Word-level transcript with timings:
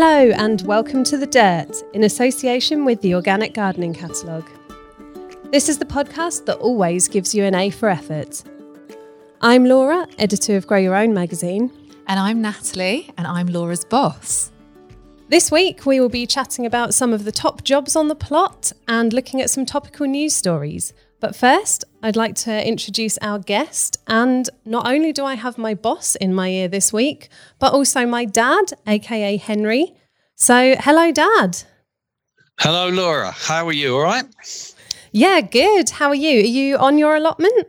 Hello, 0.00 0.30
and 0.36 0.62
welcome 0.62 1.02
to 1.02 1.16
The 1.16 1.26
Dirt 1.26 1.82
in 1.92 2.04
association 2.04 2.84
with 2.84 3.00
the 3.00 3.16
Organic 3.16 3.52
Gardening 3.52 3.92
Catalogue. 3.92 4.48
This 5.50 5.68
is 5.68 5.78
the 5.78 5.84
podcast 5.84 6.44
that 6.44 6.58
always 6.58 7.08
gives 7.08 7.34
you 7.34 7.42
an 7.42 7.56
A 7.56 7.70
for 7.70 7.88
effort. 7.88 8.44
I'm 9.40 9.64
Laura, 9.64 10.06
editor 10.16 10.56
of 10.56 10.68
Grow 10.68 10.78
Your 10.78 10.94
Own 10.94 11.14
magazine. 11.14 11.72
And 12.06 12.20
I'm 12.20 12.40
Natalie, 12.40 13.10
and 13.18 13.26
I'm 13.26 13.48
Laura's 13.48 13.84
boss. 13.84 14.52
This 15.30 15.50
week, 15.50 15.84
we 15.84 15.98
will 15.98 16.08
be 16.08 16.28
chatting 16.28 16.64
about 16.64 16.94
some 16.94 17.12
of 17.12 17.24
the 17.24 17.32
top 17.32 17.64
jobs 17.64 17.96
on 17.96 18.06
the 18.06 18.14
plot 18.14 18.70
and 18.86 19.12
looking 19.12 19.40
at 19.40 19.50
some 19.50 19.66
topical 19.66 20.06
news 20.06 20.32
stories. 20.32 20.92
But 21.20 21.34
first, 21.34 21.84
I'd 22.02 22.14
like 22.14 22.36
to 22.36 22.66
introduce 22.66 23.18
our 23.18 23.40
guest. 23.40 24.00
And 24.06 24.48
not 24.64 24.86
only 24.86 25.12
do 25.12 25.24
I 25.24 25.34
have 25.34 25.58
my 25.58 25.74
boss 25.74 26.14
in 26.14 26.32
my 26.32 26.48
ear 26.48 26.68
this 26.68 26.92
week, 26.92 27.28
but 27.58 27.72
also 27.72 28.06
my 28.06 28.24
dad, 28.24 28.72
aka 28.86 29.36
Henry. 29.36 29.94
So, 30.36 30.76
hello, 30.78 31.10
Dad. 31.10 31.64
Hello, 32.60 32.88
Laura. 32.88 33.32
How 33.32 33.66
are 33.66 33.72
you? 33.72 33.96
All 33.96 34.02
right? 34.02 34.24
Yeah, 35.10 35.40
good. 35.40 35.90
How 35.90 36.08
are 36.08 36.14
you? 36.14 36.40
Are 36.40 36.54
you 36.60 36.76
on 36.76 36.96
your 36.96 37.16
allotment? 37.16 37.66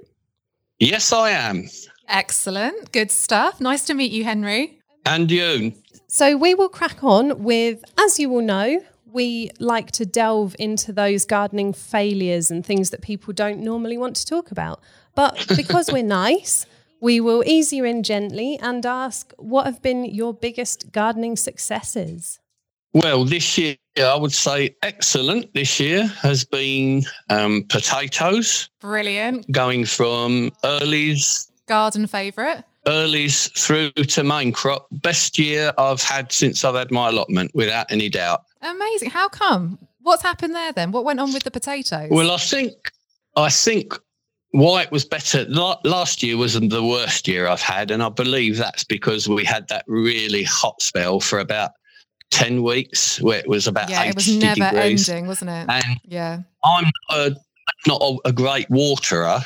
Yes, 0.77 1.12
I 1.12 1.31
am. 1.31 1.68
Excellent. 2.07 2.91
Good 2.91 3.12
stuff. 3.12 3.59
Nice 3.59 3.85
to 3.85 3.95
meet 3.95 4.12
you, 4.12 4.23
Henry. 4.23 4.79
And 5.05 5.31
you. 5.31 5.73
So, 6.07 6.38
we 6.38 6.54
will 6.54 6.70
crack 6.70 7.04
on 7.04 7.43
with, 7.43 7.84
as 7.99 8.20
you 8.20 8.29
will 8.29 8.41
know, 8.43 8.84
we 9.13 9.52
like 9.59 9.91
to 9.91 10.05
delve 10.05 10.55
into 10.59 10.94
those 10.94 11.26
gardening 11.26 11.73
failures 11.73 12.52
and 12.52 12.66
things 12.66 12.90
that 12.91 13.02
people 13.02 13.34
don't 13.34 13.59
normally 13.59 13.98
want 13.98 14.16
to 14.18 14.26
talk 14.26 14.52
about. 14.52 14.82
But 15.16 15.45
because 15.55 15.91
we're 15.91 16.04
nice, 16.04 16.66
we 17.02 17.20
will 17.20 17.44
ease 17.45 17.72
you 17.72 17.85
in 17.85 18.04
gently 18.04 18.59
and 18.62 18.85
ask 18.85 19.34
what 19.38 19.66
have 19.66 19.82
been 19.82 20.05
your 20.05 20.34
biggest 20.34 20.91
gardening 20.91 21.35
successes? 21.35 22.40
Well, 22.93 23.24
this 23.24 23.57
year, 23.57 23.76
I 23.98 24.15
would 24.15 24.34
say 24.34 24.76
excellent 24.82 25.54
this 25.54 25.80
year 25.80 26.07
has 26.07 26.43
been 26.43 27.04
um, 27.30 27.65
potatoes. 27.70 28.70
Brilliant. 28.80 29.52
Going 29.52 29.85
from 29.85 30.52
earlies. 30.63 31.52
Garden 31.68 32.07
favourite. 32.07 32.63
Earlies 32.85 33.52
through 33.58 33.91
to 33.91 34.24
main 34.24 34.52
crop. 34.52 34.88
Best 34.91 35.38
year 35.38 35.74
I've 35.77 36.02
had 36.02 36.32
since 36.32 36.63
I've 36.63 36.76
had 36.76 36.91
my 36.91 37.10
allotment, 37.10 37.52
without 37.54 37.91
any 37.91 38.10
doubt. 38.10 38.44
Amazing. 38.62 39.10
How 39.10 39.30
come? 39.30 39.77
What's 40.02 40.24
happened 40.24 40.55
there 40.55 40.71
then? 40.71 40.91
What 40.91 41.04
went 41.04 41.20
on 41.20 41.34
with 41.34 41.44
the 41.44 41.52
potatoes? 41.52 42.10
Well, 42.10 42.32
I 42.32 42.38
think 42.38 42.91
I 43.36 43.49
think 43.49 43.94
why 44.52 44.82
it 44.82 44.91
was 44.91 45.05
better 45.05 45.46
last 45.46 46.24
year 46.24 46.38
wasn't 46.38 46.71
the 46.71 46.84
worst 46.84 47.27
year 47.27 47.48
I've 47.48 47.62
had, 47.62 47.91
and 47.91 48.02
I 48.02 48.10
believe 48.10 48.58
that's 48.58 48.84
because 48.84 49.27
we 49.27 49.46
had 49.46 49.68
that 49.68 49.86
really 49.88 50.43
hot 50.43 50.82
spell 50.82 51.20
for 51.20 51.40
about 51.40 51.71
ten 52.32 52.64
weeks 52.64 53.21
where 53.21 53.40
it 53.40 53.48
was 53.48 53.68
about 53.68 53.90
yeah, 53.90 54.05
it 54.05 54.16
was 54.16 54.36
never 54.36 54.55
degrees. 54.55 55.08
ending, 55.10 55.27
wasn't 55.27 55.52
it? 55.52 55.66
And 55.70 55.99
yeah, 56.04 56.40
I'm 56.64 56.86
a, 57.12 57.32
not 57.88 58.02
a, 58.02 58.18
a, 58.26 58.34
great 58.34 58.70
waterer, 58.70 59.41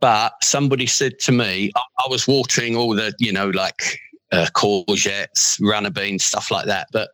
but 0.00 0.32
somebody 0.42 0.86
said 0.86 1.18
to 1.20 1.32
me, 1.32 1.70
I, 1.74 1.80
I 2.04 2.08
was 2.08 2.26
watering 2.26 2.76
all 2.76 2.94
the 2.94 3.14
you 3.18 3.32
know 3.32 3.50
like 3.50 3.98
uh, 4.32 4.46
courgettes, 4.54 5.58
runner 5.60 5.90
beans, 5.90 6.24
stuff 6.24 6.50
like 6.50 6.66
that, 6.66 6.88
but 6.92 7.10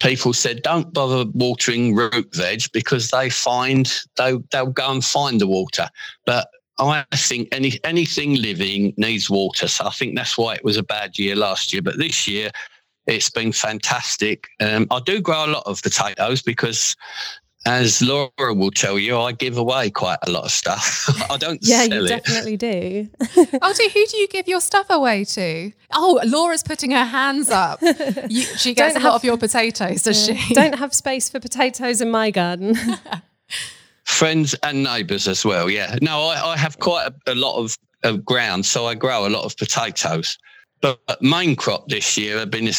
people 0.00 0.32
said 0.32 0.62
don't 0.62 0.92
bother 0.94 1.30
watering 1.34 1.94
root 1.94 2.34
veg 2.34 2.62
because 2.72 3.08
they 3.08 3.28
find 3.28 4.00
they 4.16 4.38
they'll 4.50 4.66
go 4.66 4.90
and 4.90 5.04
find 5.04 5.40
the 5.40 5.46
water 5.46 5.88
but 6.24 6.48
I 6.80 7.04
think 7.14 7.48
any 7.52 7.78
anything 7.84 8.36
living 8.36 8.94
needs 8.96 9.28
water. 9.28 9.68
So 9.68 9.86
I 9.86 9.90
think 9.90 10.16
that's 10.16 10.38
why 10.38 10.54
it 10.54 10.64
was 10.64 10.76
a 10.76 10.82
bad 10.82 11.18
year 11.18 11.36
last 11.36 11.72
year. 11.72 11.82
But 11.82 11.98
this 11.98 12.26
year, 12.26 12.50
it's 13.06 13.30
been 13.30 13.52
fantastic. 13.52 14.48
Um, 14.60 14.86
I 14.90 15.00
do 15.04 15.20
grow 15.20 15.44
a 15.44 15.48
lot 15.48 15.64
of 15.66 15.82
potatoes 15.82 16.42
because 16.42 16.96
as 17.66 18.00
Laura 18.00 18.54
will 18.54 18.70
tell 18.70 18.98
you, 18.98 19.18
I 19.18 19.32
give 19.32 19.58
away 19.58 19.90
quite 19.90 20.18
a 20.26 20.30
lot 20.30 20.44
of 20.44 20.50
stuff. 20.50 21.04
I 21.30 21.36
don't 21.36 21.62
sell 21.62 21.82
it. 21.82 21.90
yeah, 21.90 21.98
you 21.98 22.04
it. 22.04 22.08
definitely 22.08 22.56
do. 22.56 23.08
oh, 23.60 23.74
do 23.74 23.90
who 23.92 24.06
do 24.06 24.16
you 24.16 24.28
give 24.28 24.48
your 24.48 24.60
stuff 24.60 24.86
away 24.88 25.24
to? 25.24 25.70
Oh, 25.92 26.20
Laura's 26.24 26.62
putting 26.62 26.90
her 26.92 27.04
hands 27.04 27.50
up. 27.50 27.80
You, 28.28 28.42
she 28.42 28.74
gets 28.74 28.94
don't 28.94 29.00
a 29.00 29.00
have, 29.00 29.12
lot 29.12 29.16
of 29.16 29.24
your 29.24 29.36
potatoes, 29.36 30.02
does 30.02 30.28
yeah, 30.28 30.34
she? 30.34 30.54
Don't 30.54 30.76
have 30.78 30.94
space 30.94 31.28
for 31.28 31.40
potatoes 31.40 32.00
in 32.00 32.10
my 32.10 32.30
garden. 32.30 32.76
Friends 34.04 34.54
and 34.62 34.84
neighbours 34.84 35.26
as 35.26 35.44
well. 35.44 35.68
Yeah. 35.68 35.96
No, 36.00 36.22
I, 36.22 36.52
I 36.52 36.56
have 36.56 36.78
quite 36.78 37.08
a, 37.08 37.32
a 37.32 37.34
lot 37.34 37.56
of, 37.56 37.76
of 38.04 38.24
ground, 38.24 38.66
so 38.66 38.86
I 38.86 38.94
grow 38.94 39.26
a 39.26 39.30
lot 39.30 39.44
of 39.44 39.56
potatoes. 39.56 40.38
But 40.80 41.00
main 41.20 41.56
crop 41.56 41.88
this 41.88 42.16
year 42.16 42.38
have 42.38 42.50
been 42.50 42.70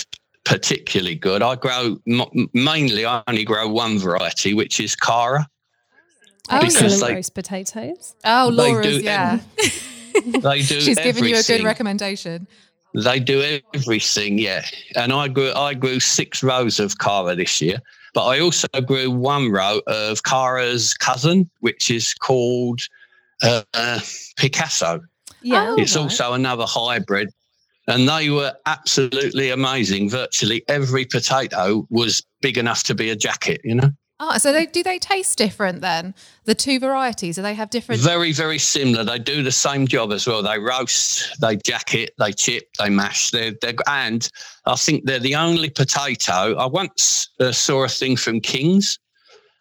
particularly 0.45 1.15
good. 1.15 1.41
I 1.41 1.55
grow 1.55 1.97
mainly. 2.53 3.05
I 3.05 3.23
only 3.27 3.43
grow 3.43 3.67
one 3.67 3.99
variety, 3.99 4.53
which 4.53 4.79
is 4.79 4.95
Cara. 4.95 5.47
Oh, 6.49 6.59
because 6.59 6.99
they, 6.99 7.13
roast 7.13 7.33
potatoes. 7.33 8.15
Oh, 8.25 8.49
Laura's, 8.51 9.01
yeah. 9.01 9.39
they 10.25 10.61
do. 10.61 10.81
She's 10.81 10.99
giving 10.99 11.25
you 11.25 11.37
a 11.37 11.43
good 11.43 11.63
recommendation. 11.63 12.47
They 12.93 13.19
do 13.19 13.59
everything, 13.73 14.37
yeah. 14.37 14.65
And 14.95 15.13
I 15.13 15.29
grew, 15.29 15.53
I 15.53 15.73
grew 15.73 15.99
six 15.99 16.43
rows 16.43 16.79
of 16.79 16.97
Cara 16.97 17.35
this 17.35 17.61
year, 17.61 17.77
but 18.13 18.25
I 18.25 18.39
also 18.39 18.67
grew 18.85 19.09
one 19.09 19.49
row 19.49 19.79
of 19.87 20.23
Cara's 20.23 20.93
cousin, 20.93 21.49
which 21.61 21.89
is 21.89 22.13
called 22.13 22.81
uh, 23.43 23.63
uh, 23.73 23.99
Picasso. 24.35 24.99
Yeah, 25.41 25.75
it's 25.77 25.95
right. 25.95 26.03
also 26.03 26.33
another 26.33 26.65
hybrid 26.67 27.29
and 27.87 28.07
they 28.07 28.29
were 28.29 28.53
absolutely 28.65 29.49
amazing. 29.49 30.09
Virtually 30.09 30.63
every 30.67 31.05
potato 31.05 31.85
was 31.89 32.23
big 32.41 32.57
enough 32.57 32.83
to 32.83 32.95
be 32.95 33.09
a 33.09 33.15
jacket, 33.15 33.61
you 33.63 33.75
know. 33.75 33.91
Oh, 34.23 34.37
so 34.37 34.51
they 34.51 34.67
do 34.67 34.83
they 34.83 34.99
taste 34.99 35.35
different 35.39 35.81
then? 35.81 36.13
The 36.45 36.53
two 36.53 36.79
varieties, 36.79 37.37
do 37.37 37.41
they 37.41 37.55
have 37.55 37.71
different? 37.71 38.01
Very, 38.01 38.31
very 38.31 38.59
similar. 38.59 39.03
They 39.03 39.17
do 39.17 39.41
the 39.41 39.51
same 39.51 39.87
job 39.87 40.11
as 40.11 40.27
well. 40.27 40.43
They 40.43 40.59
roast, 40.59 41.41
they 41.41 41.55
jacket, 41.57 42.11
they 42.19 42.31
chip, 42.31 42.65
they 42.77 42.91
mash. 42.91 43.31
They're, 43.31 43.53
they're 43.61 43.73
and 43.87 44.29
I 44.67 44.75
think 44.75 45.05
they're 45.05 45.17
the 45.17 45.33
only 45.33 45.71
potato. 45.71 46.55
I 46.55 46.67
once 46.67 47.29
uh, 47.39 47.51
saw 47.51 47.83
a 47.83 47.87
thing 47.87 48.15
from 48.15 48.41
Kings. 48.41 48.99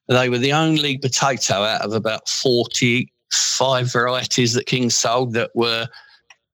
They 0.08 0.28
were 0.28 0.36
the 0.36 0.52
only 0.52 0.98
potato 0.98 1.54
out 1.54 1.80
of 1.80 1.94
about 1.94 2.28
forty-five 2.28 3.90
varieties 3.90 4.52
that 4.52 4.66
Kings 4.66 4.94
sold 4.94 5.32
that 5.32 5.52
were 5.54 5.88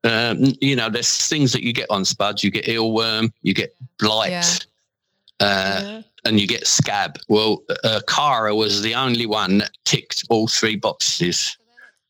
um, 0.07 0.55
you 0.61 0.77
know, 0.77 0.89
there's 0.89 1.29
things 1.29 1.53
that 1.53 1.63
you 1.63 1.73
get 1.73 1.91
on 1.91 2.05
spuds. 2.05 2.45
You 2.45 2.51
get 2.51 2.67
eelworm, 2.67 3.33
you 3.43 3.55
get 3.55 3.75
blight, 3.99 4.31
yeah. 4.31 4.45
Uh, 5.41 5.81
yeah. 5.83 6.03
and 6.25 6.41
you 6.41 6.47
get 6.47 6.67
scab. 6.67 7.19
Well, 7.29 7.63
uh, 7.83 8.01
Cara 8.09 8.55
was 8.55 8.83
the 8.83 8.95
only 8.95 9.27
one 9.27 9.59
that 9.59 9.71
ticked 9.85 10.25
all 10.31 10.47
three 10.47 10.77
boxes. 10.77 11.59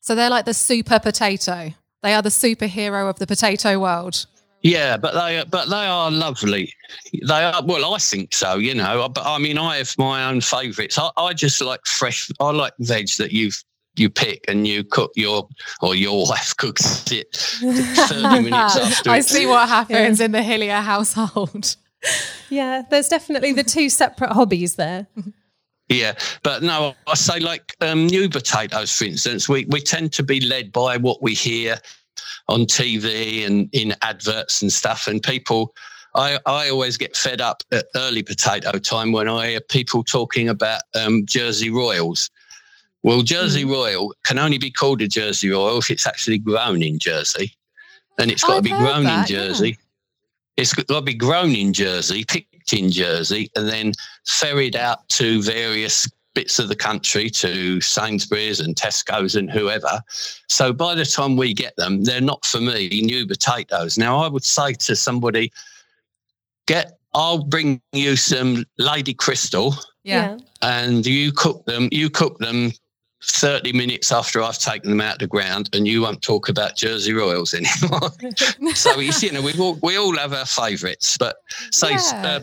So 0.00 0.14
they're 0.14 0.30
like 0.30 0.44
the 0.44 0.54
super 0.54 0.98
potato. 0.98 1.70
They 2.02 2.14
are 2.14 2.22
the 2.22 2.28
superhero 2.28 3.08
of 3.08 3.18
the 3.18 3.26
potato 3.26 3.80
world. 3.80 4.26
Yeah, 4.62 4.96
but 4.96 5.14
they 5.14 5.42
but 5.48 5.68
they 5.68 5.86
are 5.86 6.10
lovely. 6.10 6.72
They 7.12 7.44
are 7.44 7.62
well, 7.64 7.94
I 7.94 7.98
think 7.98 8.34
so. 8.34 8.56
You 8.56 8.74
know, 8.74 9.08
but 9.08 9.24
I 9.24 9.38
mean, 9.38 9.58
I 9.58 9.76
have 9.76 9.94
my 9.96 10.28
own 10.28 10.40
favourites. 10.40 10.98
I, 10.98 11.10
I 11.16 11.32
just 11.32 11.60
like 11.62 11.84
fresh. 11.86 12.30
I 12.40 12.50
like 12.50 12.72
veg 12.80 13.08
that 13.18 13.32
you've 13.32 13.62
you 13.98 14.10
pick 14.10 14.44
and 14.48 14.66
you 14.66 14.84
cook 14.84 15.12
your 15.16 15.48
or 15.80 15.94
your 15.94 16.26
wife 16.28 16.56
cooks 16.56 17.10
it 17.10 17.34
30 17.34 18.22
minutes 18.42 18.76
after 18.76 19.10
I 19.10 19.20
see 19.20 19.46
what 19.46 19.68
happens 19.68 20.18
yeah. 20.18 20.24
in 20.24 20.32
the 20.32 20.42
Hillier 20.42 20.80
household. 20.80 21.76
Yeah, 22.50 22.82
there's 22.88 23.08
definitely 23.08 23.52
the 23.52 23.64
two 23.64 23.88
separate 23.88 24.30
hobbies 24.30 24.76
there. 24.76 25.08
Yeah, 25.88 26.14
but 26.44 26.62
no, 26.62 26.94
I 27.06 27.14
say 27.14 27.40
like 27.40 27.74
um, 27.80 28.06
new 28.06 28.28
potatoes, 28.28 28.96
for 28.96 29.04
instance, 29.04 29.48
we, 29.48 29.64
we 29.66 29.80
tend 29.80 30.12
to 30.12 30.22
be 30.22 30.40
led 30.40 30.70
by 30.70 30.96
what 30.96 31.22
we 31.22 31.34
hear 31.34 31.78
on 32.48 32.60
TV 32.60 33.46
and 33.46 33.68
in 33.72 33.94
adverts 34.02 34.62
and 34.62 34.72
stuff. 34.72 35.06
And 35.06 35.22
people, 35.22 35.74
I, 36.14 36.38
I 36.46 36.70
always 36.70 36.96
get 36.96 37.16
fed 37.16 37.40
up 37.40 37.62
at 37.72 37.86
early 37.94 38.22
potato 38.22 38.78
time 38.78 39.12
when 39.12 39.28
I 39.28 39.50
hear 39.50 39.60
people 39.60 40.02
talking 40.04 40.48
about 40.48 40.82
um, 40.94 41.24
Jersey 41.26 41.70
Royals 41.70 42.30
well, 43.06 43.22
Jersey 43.22 43.64
mm. 43.64 43.70
Royal 43.70 44.12
can 44.24 44.36
only 44.36 44.58
be 44.58 44.68
called 44.68 45.00
a 45.00 45.06
Jersey 45.06 45.48
Royal 45.48 45.78
if 45.78 45.92
it's 45.92 46.08
actually 46.08 46.38
grown 46.38 46.82
in 46.82 46.98
Jersey. 46.98 47.52
And 48.18 48.32
it's 48.32 48.42
got 48.42 48.56
I've 48.56 48.64
to 48.64 48.70
be 48.70 48.70
grown 48.70 49.04
that, 49.04 49.30
in 49.30 49.36
Jersey. 49.36 49.68
Yeah. 49.68 49.76
It's 50.56 50.74
got 50.74 50.88
to 50.88 51.00
be 51.02 51.14
grown 51.14 51.54
in 51.54 51.72
Jersey, 51.72 52.24
picked 52.24 52.72
in 52.72 52.90
Jersey, 52.90 53.48
and 53.54 53.68
then 53.68 53.92
ferried 54.26 54.74
out 54.74 55.08
to 55.10 55.40
various 55.40 56.10
bits 56.34 56.58
of 56.58 56.66
the 56.66 56.74
country 56.74 57.30
to 57.30 57.80
Sainsbury's 57.80 58.58
and 58.58 58.74
Tesco's 58.74 59.36
and 59.36 59.52
whoever. 59.52 60.02
So 60.48 60.72
by 60.72 60.96
the 60.96 61.04
time 61.04 61.36
we 61.36 61.54
get 61.54 61.76
them, 61.76 62.02
they're 62.02 62.20
not 62.20 62.44
for 62.44 62.60
me 62.60 62.88
new 62.88 63.24
potatoes. 63.24 63.96
Now 63.96 64.18
I 64.18 64.26
would 64.26 64.44
say 64.44 64.72
to 64.72 64.96
somebody, 64.96 65.52
get 66.66 66.98
I'll 67.14 67.44
bring 67.44 67.80
you 67.92 68.16
some 68.16 68.64
Lady 68.78 69.14
Christl. 69.14 69.76
Yeah. 70.02 70.38
And 70.60 71.06
you 71.06 71.30
cook 71.30 71.64
them, 71.66 71.88
you 71.92 72.10
cook 72.10 72.38
them 72.38 72.72
30 73.24 73.72
minutes 73.72 74.12
after 74.12 74.42
I've 74.42 74.58
taken 74.58 74.90
them 74.90 75.00
out 75.00 75.14
of 75.14 75.18
the 75.20 75.26
ground 75.26 75.70
and 75.72 75.88
you 75.88 76.02
won't 76.02 76.22
talk 76.22 76.48
about 76.48 76.76
Jersey 76.76 77.12
Royals 77.12 77.54
anymore. 77.82 78.10
so, 78.74 78.98
you 79.00 79.32
know, 79.32 79.42
we 79.42 79.52
all, 79.58 79.78
we 79.82 79.96
all 79.96 80.16
have 80.16 80.32
our 80.32 80.46
favourites, 80.46 81.16
but 81.16 81.36
say 81.72 81.92
yeah. 81.92 82.22
uh, 82.24 82.40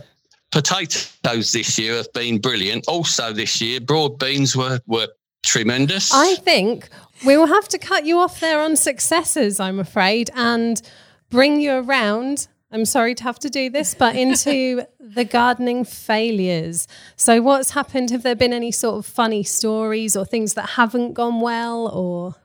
potatoes 0.52 1.52
this 1.52 1.78
year 1.80 1.96
have 1.96 2.12
been 2.14 2.40
brilliant. 2.40 2.86
Also, 2.88 3.34
this 3.34 3.60
year, 3.60 3.82
broad 3.82 4.20
beans 4.20 4.56
were 4.56 4.80
were 4.88 5.08
tremendous. 5.44 6.14
I 6.14 6.36
think 6.36 6.90
we 7.26 7.38
will 7.38 7.48
have 7.48 7.68
to 7.70 7.78
cut 7.78 8.06
you 8.06 8.20
off 8.20 8.40
there 8.40 8.62
on 8.62 8.76
successes, 8.76 9.60
I'm 9.60 9.80
afraid, 9.80 10.30
and 10.36 10.82
bring 11.30 11.60
you 11.60 11.74
around. 11.74 12.48
I'm 12.74 12.86
sorry 12.86 13.14
to 13.16 13.24
have 13.24 13.38
to 13.40 13.50
do 13.50 13.70
this, 13.70 13.94
but 13.94 14.16
into 14.16 14.86
the 15.00 15.24
gardening 15.24 15.86
failures. 15.86 16.88
So, 17.16 17.42
what's 17.42 17.72
happened? 17.72 18.10
Have 18.10 18.24
there 18.24 18.36
been 18.36 18.52
any 18.52 18.72
sort 18.72 18.98
of 18.98 19.06
funny 19.06 19.44
stories 19.44 20.18
or 20.18 20.26
things 20.26 20.56
that 20.56 20.70
haven't 20.72 21.14
gone 21.14 21.40
well, 21.40 21.88
or? 21.88 22.36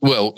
Well, 0.00 0.34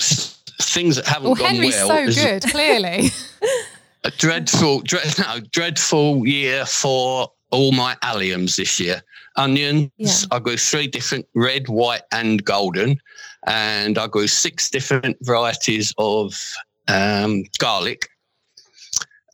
things 0.63 0.97
that 0.97 1.07
haven't 1.07 1.25
well, 1.25 1.35
gone 1.35 1.55
Henry's 1.55 1.75
well. 1.75 2.13
so 2.13 2.23
good, 2.23 2.43
clearly. 2.45 3.11
a 4.05 4.11
dreadful, 4.13 4.81
dread, 4.83 5.19
no, 5.19 5.41
dreadful 5.51 6.27
year 6.27 6.65
for 6.65 7.29
all 7.51 7.73
my 7.73 7.97
alliums 8.03 8.57
this 8.57 8.79
year. 8.79 9.03
Onions, 9.37 9.91
yeah. 9.97 10.13
I 10.31 10.39
grew 10.39 10.57
three 10.57 10.87
different 10.87 11.27
red, 11.35 11.69
white, 11.69 12.03
and 12.13 12.43
golden, 12.45 13.01
and 13.47 13.99
I 13.99 14.07
grew 14.07 14.29
six 14.29 14.71
different 14.71 15.17
varieties 15.23 15.93
of 15.99 16.41
um, 16.89 17.45
garlic, 17.59 18.09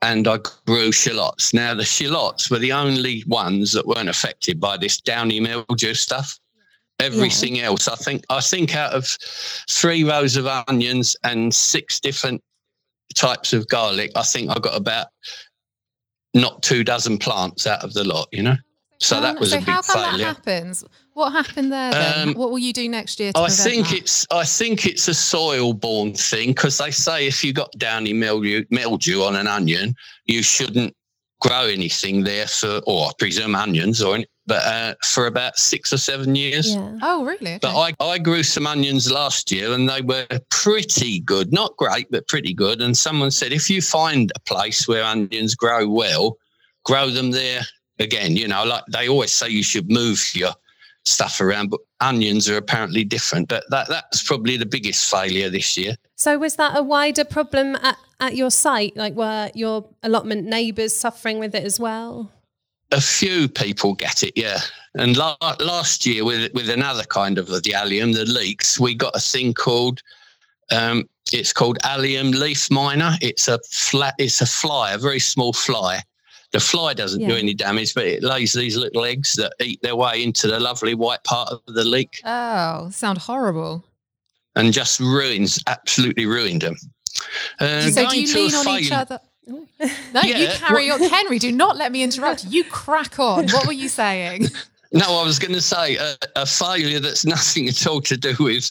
and 0.02 0.26
I 0.26 0.38
grew 0.66 0.90
shallots. 0.92 1.54
Now, 1.54 1.74
the 1.74 1.84
shallots 1.84 2.50
were 2.50 2.58
the 2.58 2.72
only 2.72 3.22
ones 3.26 3.72
that 3.72 3.86
weren't 3.86 4.08
affected 4.08 4.60
by 4.60 4.76
this 4.76 5.00
downy 5.00 5.40
mildew 5.40 5.94
stuff. 5.94 6.38
Everything 6.98 7.56
yeah. 7.56 7.64
else, 7.64 7.88
I 7.88 7.94
think, 7.94 8.24
I 8.28 8.40
think 8.40 8.76
out 8.76 8.92
of 8.92 9.06
three 9.70 10.04
rows 10.04 10.36
of 10.36 10.46
onions 10.68 11.16
and 11.24 11.54
six 11.54 12.00
different 12.00 12.42
types 13.14 13.52
of 13.52 13.66
garlic, 13.68 14.10
I 14.16 14.22
think 14.22 14.50
I 14.50 14.58
got 14.58 14.76
about 14.76 15.06
not 16.34 16.62
two 16.62 16.84
dozen 16.84 17.18
plants 17.18 17.66
out 17.66 17.84
of 17.84 17.92
the 17.92 18.04
lot, 18.04 18.28
you 18.32 18.42
know? 18.42 18.56
So 19.00 19.20
that 19.20 19.38
was 19.38 19.50
so 19.50 19.56
a 19.56 19.60
big 19.60 19.68
how 19.68 19.82
come 19.82 20.02
failure. 20.02 20.18
That 20.18 20.36
happens? 20.36 20.84
What 21.14 21.32
happened 21.32 21.72
there 21.72 21.92
then? 21.92 22.28
Um, 22.28 22.34
what 22.34 22.50
will 22.50 22.58
you 22.58 22.72
do 22.72 22.88
next 22.88 23.20
year? 23.20 23.32
I 23.34 23.48
think 23.48 23.88
that? 23.88 23.98
it's 23.98 24.26
I 24.30 24.44
think 24.44 24.86
it's 24.86 25.08
a 25.08 25.14
soil 25.14 25.74
borne 25.74 26.14
thing 26.14 26.50
because 26.50 26.78
they 26.78 26.90
say 26.90 27.26
if 27.26 27.44
you 27.44 27.52
got 27.52 27.70
downy 27.72 28.12
mildew, 28.12 28.64
mildew 28.70 29.22
on 29.22 29.36
an 29.36 29.46
onion, 29.46 29.94
you 30.24 30.42
shouldn't 30.42 30.94
grow 31.42 31.66
anything 31.66 32.22
there 32.22 32.46
for, 32.46 32.80
or 32.86 33.08
I 33.08 33.10
presume 33.18 33.54
onions 33.54 34.00
or 34.00 34.14
any, 34.14 34.26
but 34.46 34.62
uh, 34.64 34.94
for 35.04 35.26
about 35.26 35.56
six 35.56 35.92
or 35.92 35.98
seven 35.98 36.34
years. 36.34 36.72
Yeah. 36.72 36.98
Oh, 37.02 37.24
really? 37.24 37.54
Okay. 37.54 37.58
But 37.60 37.76
I, 37.76 37.94
I 38.00 38.18
grew 38.18 38.42
some 38.42 38.66
onions 38.66 39.10
last 39.10 39.50
year 39.50 39.72
and 39.72 39.88
they 39.88 40.00
were 40.02 40.26
pretty 40.50 41.20
good. 41.20 41.52
Not 41.52 41.76
great, 41.76 42.10
but 42.10 42.28
pretty 42.28 42.54
good. 42.54 42.80
And 42.80 42.96
someone 42.96 43.32
said, 43.32 43.52
if 43.52 43.68
you 43.68 43.82
find 43.82 44.30
a 44.34 44.40
place 44.40 44.86
where 44.86 45.04
onions 45.04 45.54
grow 45.54 45.88
well, 45.88 46.38
grow 46.84 47.10
them 47.10 47.32
there 47.32 47.62
again. 47.98 48.36
You 48.36 48.48
know, 48.48 48.64
like 48.64 48.84
they 48.86 49.08
always 49.08 49.32
say 49.32 49.48
you 49.48 49.64
should 49.64 49.90
move 49.90 50.20
your 50.34 50.52
stuff 51.04 51.40
around, 51.40 51.70
but 51.70 51.80
onions 52.00 52.48
are 52.48 52.56
apparently 52.56 53.04
different. 53.04 53.48
But 53.48 53.64
that 53.70 53.88
that's 53.88 54.22
probably 54.22 54.56
the 54.56 54.66
biggest 54.66 55.10
failure 55.10 55.50
this 55.50 55.76
year. 55.76 55.96
So 56.16 56.38
was 56.38 56.56
that 56.56 56.76
a 56.76 56.82
wider 56.82 57.24
problem 57.24 57.76
at, 57.76 57.96
at 58.20 58.36
your 58.36 58.50
site? 58.50 58.96
Like 58.96 59.14
were 59.14 59.50
your 59.54 59.88
allotment 60.02 60.46
neighbours 60.46 60.94
suffering 60.94 61.38
with 61.38 61.54
it 61.54 61.64
as 61.64 61.80
well? 61.80 62.30
A 62.92 63.00
few 63.00 63.48
people 63.48 63.94
get 63.94 64.22
it, 64.22 64.34
yeah. 64.36 64.60
And 64.94 65.16
la- 65.16 65.36
last 65.60 66.04
year, 66.04 66.24
with 66.24 66.52
with 66.52 66.68
another 66.68 67.04
kind 67.04 67.38
of 67.38 67.48
the 67.62 67.74
allium, 67.74 68.12
the 68.12 68.24
leeks, 68.24 68.78
we 68.78 68.94
got 68.94 69.16
a 69.16 69.20
thing 69.20 69.54
called 69.54 70.02
um, 70.70 71.08
it's 71.32 71.52
called 71.52 71.78
allium 71.82 72.30
leaf 72.30 72.70
miner. 72.70 73.16
It's 73.20 73.48
a 73.48 73.58
flat, 73.70 74.14
it's 74.18 74.40
a 74.40 74.46
fly, 74.46 74.92
a 74.92 74.98
very 74.98 75.20
small 75.20 75.52
fly. 75.52 76.02
The 76.52 76.60
fly 76.60 76.94
doesn't 76.94 77.20
yeah. 77.20 77.28
do 77.28 77.36
any 77.36 77.54
damage, 77.54 77.94
but 77.94 78.04
it 78.04 78.22
lays 78.22 78.52
these 78.52 78.76
little 78.76 79.04
eggs 79.04 79.34
that 79.34 79.54
eat 79.60 79.80
their 79.82 79.96
way 79.96 80.22
into 80.22 80.46
the 80.46 80.60
lovely 80.60 80.94
white 80.94 81.24
part 81.24 81.48
of 81.50 81.60
the 81.66 81.84
leek. 81.84 82.20
Oh, 82.24 82.90
sound 82.90 83.18
horrible! 83.18 83.84
And 84.54 84.72
just 84.72 85.00
ruins, 85.00 85.62
absolutely 85.66 86.26
ruined 86.26 86.62
them. 86.62 86.76
Uh, 87.58 87.90
so 87.90 88.08
do 88.08 88.20
you 88.20 88.34
lean 88.34 88.54
on 88.54 88.68
each 88.78 88.92
other? 88.92 89.18
no, 89.46 89.60
yeah, 89.80 90.36
you 90.36 90.48
carry 90.54 90.90
on. 90.90 91.00
Henry, 91.02 91.38
do 91.38 91.50
not 91.50 91.76
let 91.76 91.90
me 91.90 92.02
interrupt. 92.02 92.44
You 92.44 92.64
crack 92.64 93.18
on. 93.18 93.48
What 93.48 93.66
were 93.66 93.72
you 93.72 93.88
saying? 93.88 94.46
No, 94.94 95.06
I 95.06 95.24
was 95.24 95.38
going 95.38 95.54
to 95.54 95.60
say 95.62 95.96
a, 95.96 96.16
a, 96.36 96.44
failure 96.44 97.00
that's 97.00 97.24
nothing 97.36 97.66
at 97.66 97.86
all 97.86 98.02
to 98.02 98.14
do 98.14 98.34
with 98.38 98.68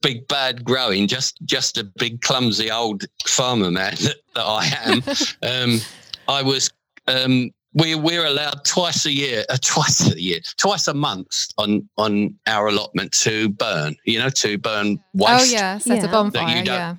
big 0.00 0.28
bad 0.28 0.64
growing. 0.64 1.08
Just 1.08 1.44
just 1.44 1.76
a 1.76 1.82
big 1.82 2.22
clumsy 2.22 2.70
old 2.70 3.04
farmer 3.26 3.72
man 3.72 3.96
that, 3.96 4.16
that 4.36 4.44
I 4.44 4.66
am. 4.84 5.72
um, 5.72 5.80
I 6.28 6.40
was. 6.40 6.70
Um, 7.06 7.50
we 7.74 7.94
we're 7.94 8.24
allowed 8.24 8.64
twice 8.64 9.04
a 9.06 9.12
year, 9.12 9.44
uh, 9.48 9.58
twice 9.62 10.12
a 10.12 10.20
year, 10.20 10.40
twice 10.56 10.88
a 10.88 10.94
month 10.94 11.48
on 11.58 11.88
on 11.96 12.34
our 12.46 12.68
allotment 12.68 13.12
to 13.20 13.48
burn. 13.50 13.96
You 14.04 14.18
know, 14.18 14.30
to 14.30 14.58
burn 14.58 14.98
waste. 15.14 15.52
Oh 15.52 15.56
yeah, 15.56 15.78
set 15.78 15.98
yeah. 15.98 16.04
a 16.04 16.10
bonfire. 16.10 16.62
yeah 16.64 16.96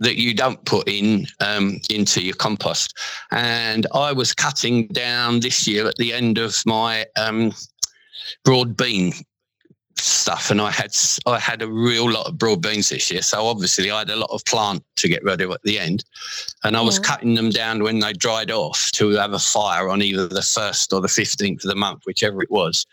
that 0.00 0.20
you 0.20 0.34
don't 0.34 0.64
put 0.64 0.88
in 0.88 1.26
um, 1.40 1.80
into 1.88 2.20
your 2.20 2.34
compost. 2.34 2.98
And 3.30 3.86
I 3.94 4.12
was 4.12 4.34
cutting 4.34 4.88
down 4.88 5.40
this 5.40 5.66
year 5.66 5.86
at 5.86 5.96
the 5.96 6.12
end 6.12 6.38
of 6.38 6.56
my 6.66 7.06
um, 7.16 7.52
broad 8.44 8.76
bean 8.76 9.12
stuff, 10.24 10.50
and 10.50 10.60
I 10.60 10.70
had 10.70 10.96
I 11.26 11.38
had 11.38 11.60
a 11.60 11.68
real 11.68 12.10
lot 12.10 12.26
of 12.26 12.38
broad 12.38 12.62
beans 12.62 12.88
this 12.88 13.10
year. 13.10 13.20
So 13.20 13.46
obviously, 13.46 13.90
I 13.90 13.98
had 13.98 14.10
a 14.10 14.16
lot 14.16 14.30
of 14.30 14.42
plant 14.46 14.82
to 14.96 15.08
get 15.08 15.22
rid 15.22 15.42
of 15.42 15.50
at 15.50 15.62
the 15.62 15.78
end, 15.78 16.02
and 16.64 16.76
I 16.76 16.80
was 16.80 16.98
cutting 16.98 17.34
them 17.34 17.50
down 17.50 17.82
when 17.82 17.98
they 17.98 18.14
dried 18.14 18.50
off 18.50 18.90
to 18.92 19.10
have 19.10 19.34
a 19.34 19.38
fire 19.38 19.90
on 19.90 20.00
either 20.00 20.26
the 20.26 20.42
first 20.42 20.92
or 20.94 21.02
the 21.02 21.08
fifteenth 21.08 21.62
of 21.64 21.68
the 21.68 21.74
month, 21.76 22.02
whichever 22.06 22.42
it 22.42 22.50
was. 22.50 22.86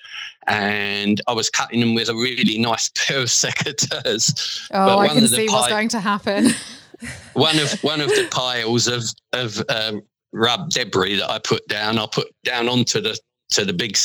And 0.48 1.22
I 1.28 1.34
was 1.34 1.50
cutting 1.50 1.80
them 1.80 1.96
with 1.96 2.10
a 2.10 2.16
really 2.16 2.58
nice 2.58 2.90
pair 2.96 3.20
of 3.20 3.28
secateurs. 3.28 4.68
Oh, 4.74 5.00
I 5.00 5.08
can 5.08 5.28
see 5.28 5.48
what's 5.48 5.70
going 5.70 5.90
to 5.90 6.02
happen. 6.02 6.50
one 7.34 7.58
of 7.60 7.72
one 7.82 8.02
of 8.02 8.10
the 8.10 8.28
piles 8.30 8.88
of 8.88 9.04
of 9.32 9.64
uh, 9.70 9.94
rub 10.34 10.70
debris 10.70 11.16
that 11.16 11.32
I 11.32 11.40
put 11.40 11.66
down, 11.70 11.98
I 11.98 12.08
put 12.12 12.28
down 12.44 12.68
onto 12.68 13.00
the 13.00 13.18
to 13.52 13.64
the 13.64 13.74
big 13.74 13.98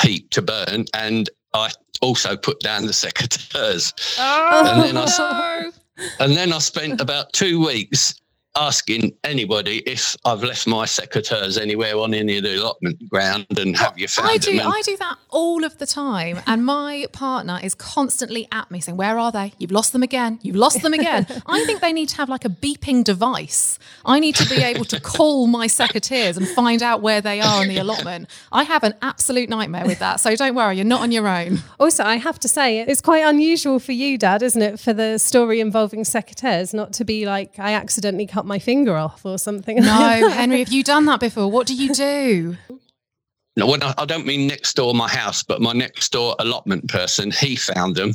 heap 0.00 0.30
to 0.30 0.42
burn, 0.42 0.84
and 0.94 1.28
I 1.52 1.70
also 2.00 2.36
put 2.36 2.60
down 2.60 2.86
the 2.86 2.92
secateurs. 2.92 3.92
Oh, 4.18 4.62
and 4.66 4.82
then 4.82 4.96
I, 4.96 5.70
and 6.20 6.32
then 6.32 6.52
I 6.52 6.58
spent 6.58 7.00
about 7.00 7.32
two 7.32 7.64
weeks 7.64 8.14
asking 8.56 9.12
anybody 9.24 9.78
if 9.86 10.16
I've 10.24 10.42
left 10.42 10.66
my 10.66 10.84
secateurs 10.84 11.60
anywhere 11.60 11.96
on 11.96 12.14
any 12.14 12.38
of 12.38 12.44
the 12.44 12.56
allotment 12.60 13.08
ground 13.08 13.46
and 13.58 13.76
have 13.76 13.98
you 13.98 14.08
found 14.08 14.28
I 14.28 14.36
do, 14.38 14.56
them? 14.56 14.66
I 14.66 14.82
do 14.84 14.96
that 14.96 15.16
all 15.30 15.64
of 15.64 15.78
the 15.78 15.86
time. 15.86 16.40
And 16.46 16.64
my 16.64 17.06
partner 17.12 17.60
is 17.62 17.74
constantly 17.74 18.48
at 18.52 18.70
me 18.70 18.80
saying, 18.80 18.96
Where 18.96 19.18
are 19.18 19.30
they? 19.30 19.52
You've 19.58 19.70
lost 19.70 19.92
them 19.92 20.02
again. 20.02 20.38
You've 20.42 20.56
lost 20.56 20.82
them 20.82 20.92
again. 20.92 21.26
I 21.46 21.64
think 21.64 21.80
they 21.80 21.92
need 21.92 22.08
to 22.10 22.16
have 22.16 22.28
like 22.28 22.44
a 22.44 22.48
beeping 22.48 23.04
device. 23.04 23.78
I 24.04 24.18
need 24.18 24.34
to 24.36 24.48
be 24.48 24.62
able 24.62 24.84
to 24.86 25.00
call 25.00 25.46
my 25.46 25.66
secateurs 25.66 26.36
and 26.36 26.46
find 26.48 26.82
out 26.82 27.02
where 27.02 27.20
they 27.20 27.40
are 27.40 27.62
in 27.62 27.68
the 27.68 27.78
allotment. 27.78 28.28
I 28.52 28.64
have 28.64 28.82
an 28.82 28.94
absolute 29.02 29.48
nightmare 29.48 29.86
with 29.86 30.00
that. 30.00 30.20
So 30.20 30.34
don't 30.34 30.54
worry, 30.54 30.76
you're 30.76 30.84
not 30.84 31.02
on 31.02 31.12
your 31.12 31.28
own. 31.28 31.58
Also, 31.78 32.04
I 32.04 32.16
have 32.16 32.38
to 32.40 32.48
say, 32.48 32.80
it's 32.80 33.00
quite 33.00 33.24
unusual 33.24 33.78
for 33.78 33.92
you, 33.92 34.18
Dad, 34.18 34.42
isn't 34.42 34.60
it, 34.60 34.80
for 34.80 34.92
the 34.92 35.18
story 35.18 35.60
involving 35.60 36.02
secateurs 36.02 36.74
not 36.74 36.92
to 36.94 37.04
be 37.04 37.26
like, 37.26 37.58
I 37.58 37.74
accidentally 37.74 38.26
cut 38.40 38.46
my 38.46 38.58
finger 38.58 38.96
off 38.96 39.26
or 39.26 39.38
something. 39.38 39.78
No, 39.90 40.28
Henry, 40.30 40.60
have 40.60 40.72
you 40.72 40.82
done 40.82 41.04
that 41.06 41.20
before? 41.20 41.50
What 41.50 41.66
do 41.66 41.74
you 41.74 41.92
do? 41.92 42.56
No, 43.56 43.66
well, 43.66 43.94
I 43.98 44.04
don't 44.06 44.24
mean 44.24 44.46
next 44.46 44.74
door 44.76 44.94
my 44.94 45.08
house, 45.08 45.42
but 45.42 45.60
my 45.60 45.72
next 45.72 46.12
door 46.12 46.36
allotment 46.38 46.88
person, 46.88 47.30
he 47.30 47.56
found 47.56 47.96
them. 47.96 48.14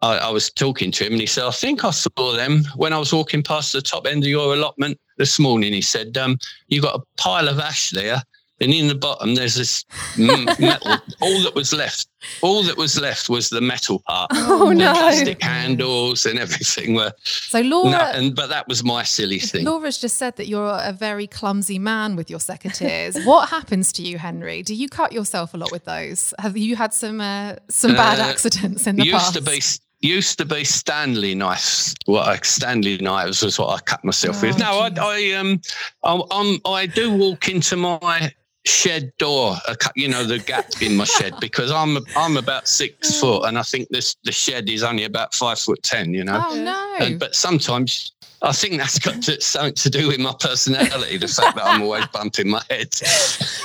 I, 0.00 0.16
I, 0.16 0.30
was 0.30 0.50
talking 0.50 0.90
to 0.92 1.04
him 1.04 1.12
and 1.12 1.20
he 1.20 1.26
said, 1.26 1.44
I 1.44 1.50
think 1.50 1.84
I 1.84 1.90
saw 1.90 2.32
them 2.32 2.64
when 2.74 2.92
I 2.94 2.98
was 2.98 3.12
walking 3.12 3.42
past 3.42 3.72
the 3.72 3.82
top 3.82 4.06
end 4.06 4.24
of 4.24 4.28
your 4.28 4.54
allotment 4.54 4.98
this 5.18 5.38
morning. 5.38 5.74
He 5.74 5.82
said, 5.82 6.16
um, 6.16 6.38
you 6.68 6.80
got 6.80 6.98
a 6.98 7.04
pile 7.18 7.48
of 7.48 7.58
ash 7.58 7.90
there 7.90 8.22
and 8.60 8.72
in 8.72 8.88
the 8.88 8.94
bottom 8.94 9.34
there's 9.34 9.54
this 9.54 9.84
metal. 10.18 10.98
all 11.20 11.42
that 11.42 11.52
was 11.54 11.72
left, 11.72 12.08
all 12.42 12.62
that 12.62 12.76
was 12.76 13.00
left 13.00 13.28
was 13.28 13.50
the 13.50 13.60
metal 13.60 14.00
part. 14.06 14.30
Oh 14.34 14.72
no! 14.72 14.92
Plastic 14.92 15.42
handles 15.42 16.26
and 16.26 16.38
everything 16.38 16.94
were. 16.94 17.12
So 17.22 17.60
Laura, 17.60 17.90
no, 17.90 17.98
and 17.98 18.34
but 18.34 18.48
that 18.48 18.68
was 18.68 18.84
my 18.84 19.02
silly 19.02 19.38
thing. 19.38 19.64
Laura's 19.64 19.98
just 19.98 20.16
said 20.16 20.36
that 20.36 20.46
you're 20.46 20.78
a 20.82 20.92
very 20.92 21.26
clumsy 21.26 21.78
man 21.78 22.16
with 22.16 22.30
your 22.30 22.38
secateurs. 22.38 23.24
what 23.26 23.48
happens 23.50 23.92
to 23.94 24.02
you, 24.02 24.18
Henry? 24.18 24.62
Do 24.62 24.74
you 24.74 24.88
cut 24.88 25.12
yourself 25.12 25.54
a 25.54 25.56
lot 25.56 25.72
with 25.72 25.84
those? 25.84 26.32
Have 26.38 26.56
you 26.56 26.76
had 26.76 26.94
some 26.94 27.20
uh, 27.20 27.56
some 27.68 27.92
bad 27.92 28.20
uh, 28.20 28.24
accidents 28.24 28.86
in 28.86 28.96
the 28.96 29.04
used 29.04 29.18
past? 29.18 29.34
To 29.34 29.42
be, 29.42 29.60
used 30.06 30.38
to 30.38 30.44
be 30.44 30.64
Stanley 30.64 31.34
knives. 31.34 31.94
What 32.06 32.26
well, 32.26 32.38
Stanley 32.42 32.98
knives 32.98 33.42
was 33.42 33.58
what 33.58 33.70
I 33.70 33.80
cut 33.80 34.04
myself 34.04 34.42
oh, 34.42 34.46
with. 34.46 34.58
No, 34.58 34.80
I, 34.80 34.90
I 34.98 35.32
um, 35.32 35.60
I, 36.04 36.20
I'm, 36.30 36.60
I 36.66 36.86
do 36.86 37.12
walk 37.12 37.48
into 37.48 37.76
my 37.76 38.32
shed 38.66 39.12
door, 39.18 39.56
you 39.94 40.08
know, 40.08 40.24
the 40.24 40.38
gap 40.38 40.66
in 40.80 40.96
my 40.96 41.04
shed 41.04 41.34
because 41.40 41.70
I'm 41.70 41.98
I'm 42.16 42.36
about 42.36 42.66
six 42.68 43.20
foot 43.20 43.46
and 43.46 43.58
I 43.58 43.62
think 43.62 43.88
this 43.90 44.16
the 44.24 44.32
shed 44.32 44.68
is 44.68 44.82
only 44.82 45.04
about 45.04 45.34
five 45.34 45.58
foot 45.58 45.82
ten. 45.82 46.14
You 46.14 46.24
know, 46.24 46.42
Oh 46.48 46.54
no! 46.54 47.04
and, 47.06 47.18
but 47.18 47.34
sometimes. 47.34 48.10
I 48.42 48.52
think 48.52 48.76
that's 48.76 48.98
got 48.98 49.22
to, 49.22 49.40
something 49.40 49.72
to 49.72 49.88
do 49.88 50.08
with 50.08 50.18
my 50.18 50.34
personality, 50.38 51.16
the 51.16 51.28
fact 51.28 51.56
that 51.56 51.64
I'm 51.64 51.80
always 51.80 52.06
bumping 52.08 52.50
my 52.50 52.60
head. 52.68 52.90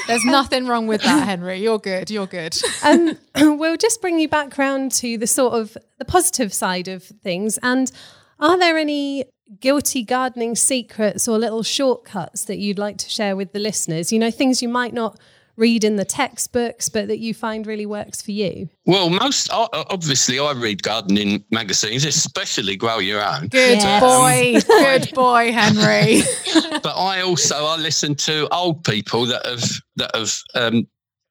There's 0.08 0.24
nothing 0.24 0.68
wrong 0.68 0.88
with 0.88 1.02
that, 1.02 1.28
Henry. 1.28 1.62
You're 1.62 1.80
good. 1.80 2.10
You're 2.10 2.28
good. 2.28 2.56
um, 2.86 3.18
we'll 3.60 3.76
just 3.76 4.00
bring 4.00 4.22
you 4.22 4.30
back 4.30 4.58
round 4.58 4.94
to 4.94 5.18
the 5.18 5.28
sort 5.28 5.54
of 5.54 5.78
the 5.98 6.06
positive 6.06 6.54
side 6.54 6.88
of 6.88 7.04
things. 7.04 7.60
And 7.62 7.92
are 8.40 8.58
there 8.58 8.78
any 8.78 9.26
guilty 9.60 10.04
gardening 10.04 10.56
secrets 10.56 11.28
or 11.28 11.38
little 11.38 11.64
shortcuts 11.64 12.46
that 12.46 12.58
you'd 12.58 12.80
like 12.80 12.98
to 13.00 13.10
share 13.10 13.36
with 13.36 13.52
the 13.54 13.60
listeners? 13.60 14.12
You 14.12 14.20
know, 14.20 14.32
things 14.32 14.62
you 14.62 14.70
might 14.70 14.94
not 14.94 15.20
read 15.56 15.84
in 15.84 15.98
the 15.98 16.06
textbooks, 16.06 16.88
but 16.88 17.10
that 17.10 17.20
you 17.20 17.34
find 17.34 17.68
really 17.68 17.86
works 17.86 18.22
for 18.22 18.32
you. 18.32 18.70
Well, 18.86 19.10
most 19.10 19.50
obviously, 19.52 20.40
I 20.40 20.54
read 20.54 20.84
gardening 20.84 21.44
magazines, 21.52 22.06
especially 22.06 22.78
Grow 22.78 23.00
Your 23.00 23.22
Own. 23.22 23.48
Good 23.50 23.80
Yes. 23.80 24.02
boy. 24.02 24.60
Good 24.68 25.14
boy, 25.14 25.52
Henry. 25.52 26.22
but 26.82 26.96
I 26.96 27.22
also 27.22 27.66
I 27.66 27.76
listen 27.76 28.16
to 28.16 28.48
old 28.54 28.86
people 28.86 29.26
that 29.26 29.46
have 29.46 29.64
that 29.98 30.12
have 30.16 30.34
um, 30.56 30.88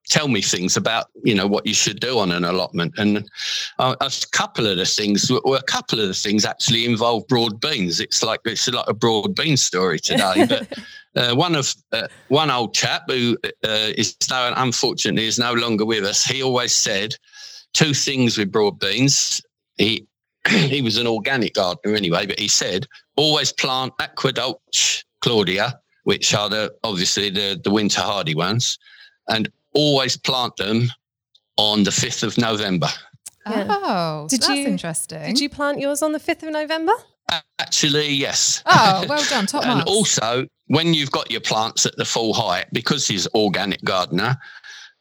tell 0.08 0.28
me 0.28 0.42
things 0.42 0.76
about 0.76 1.06
you 1.22 1.34
know 1.34 1.46
what 1.46 1.66
you 1.66 1.74
should 1.74 2.00
do 2.00 2.18
on 2.18 2.32
an 2.32 2.44
allotment, 2.44 2.94
and 2.98 3.28
uh, 3.78 3.94
a 4.00 4.12
couple 4.32 4.66
of 4.66 4.76
the 4.76 4.84
things, 4.84 5.30
well, 5.30 5.54
a 5.54 5.62
couple 5.62 6.00
of 6.00 6.08
the 6.08 6.14
things 6.14 6.44
actually 6.44 6.84
involve 6.84 7.26
broad 7.28 7.60
beans. 7.60 8.00
It's 8.00 8.22
like 8.22 8.40
it's 8.44 8.68
like 8.68 8.88
a 8.88 8.94
broad 8.94 9.34
bean 9.34 9.56
story 9.56 9.98
today, 9.98 10.46
but. 10.48 10.68
Uh, 11.16 11.34
one 11.34 11.56
of 11.56 11.74
uh, 11.90 12.06
one 12.28 12.48
old 12.48 12.72
chap 12.74 13.02
who 13.08 13.36
uh, 13.64 13.90
is 13.96 14.14
now 14.30 14.52
unfortunately 14.56 15.26
is 15.26 15.38
no 15.38 15.52
longer 15.52 15.84
with 15.84 16.04
us. 16.04 16.24
He 16.24 16.44
always 16.44 16.72
said 16.72 17.16
two 17.72 17.92
things 17.92 18.38
with 18.38 18.52
broad 18.52 18.78
beans. 18.78 19.40
He 19.78 20.06
he 20.48 20.82
was 20.82 20.96
an 20.96 21.06
organic 21.06 21.54
gardener 21.54 21.96
anyway, 21.96 22.26
but 22.26 22.38
he 22.38 22.46
said 22.46 22.86
always 23.16 23.52
plant 23.52 23.92
Aquadulce 23.98 25.02
Claudia, 25.20 25.80
which 26.04 26.34
are 26.34 26.48
the 26.48 26.74
obviously 26.84 27.30
the, 27.30 27.60
the 27.64 27.70
winter 27.70 28.00
hardy 28.00 28.34
ones, 28.34 28.78
and 29.28 29.48
always 29.78 30.16
plant 30.16 30.56
them 30.56 30.88
on 31.56 31.85
the 31.85 31.90
5th 31.90 32.23
of 32.25 32.37
November. 32.38 32.88
Yeah. 33.47 33.66
Oh, 33.70 34.26
Did 34.28 34.42
that's 34.42 34.50
you- 34.50 34.66
interesting. 34.66 35.23
Did 35.35 35.40
you 35.40 35.49
plant 35.49 35.78
yours 35.80 36.02
on 36.02 36.12
the 36.12 36.18
5th 36.20 36.42
of 36.42 36.50
November? 36.52 36.92
Actually, 37.58 38.08
yes. 38.08 38.62
Oh, 38.66 39.04
well 39.08 39.23
done. 39.30 39.47
Top 39.47 39.64
and 39.64 39.78
marks. 39.78 39.90
also, 39.90 40.47
when 40.66 40.94
you've 40.94 41.11
got 41.11 41.30
your 41.30 41.40
plants 41.40 41.87
at 41.87 41.97
the 41.97 42.04
full 42.04 42.32
height, 42.35 42.66
because 42.73 43.06
he's 43.06 43.26
organic 43.35 43.82
gardener, 43.85 44.37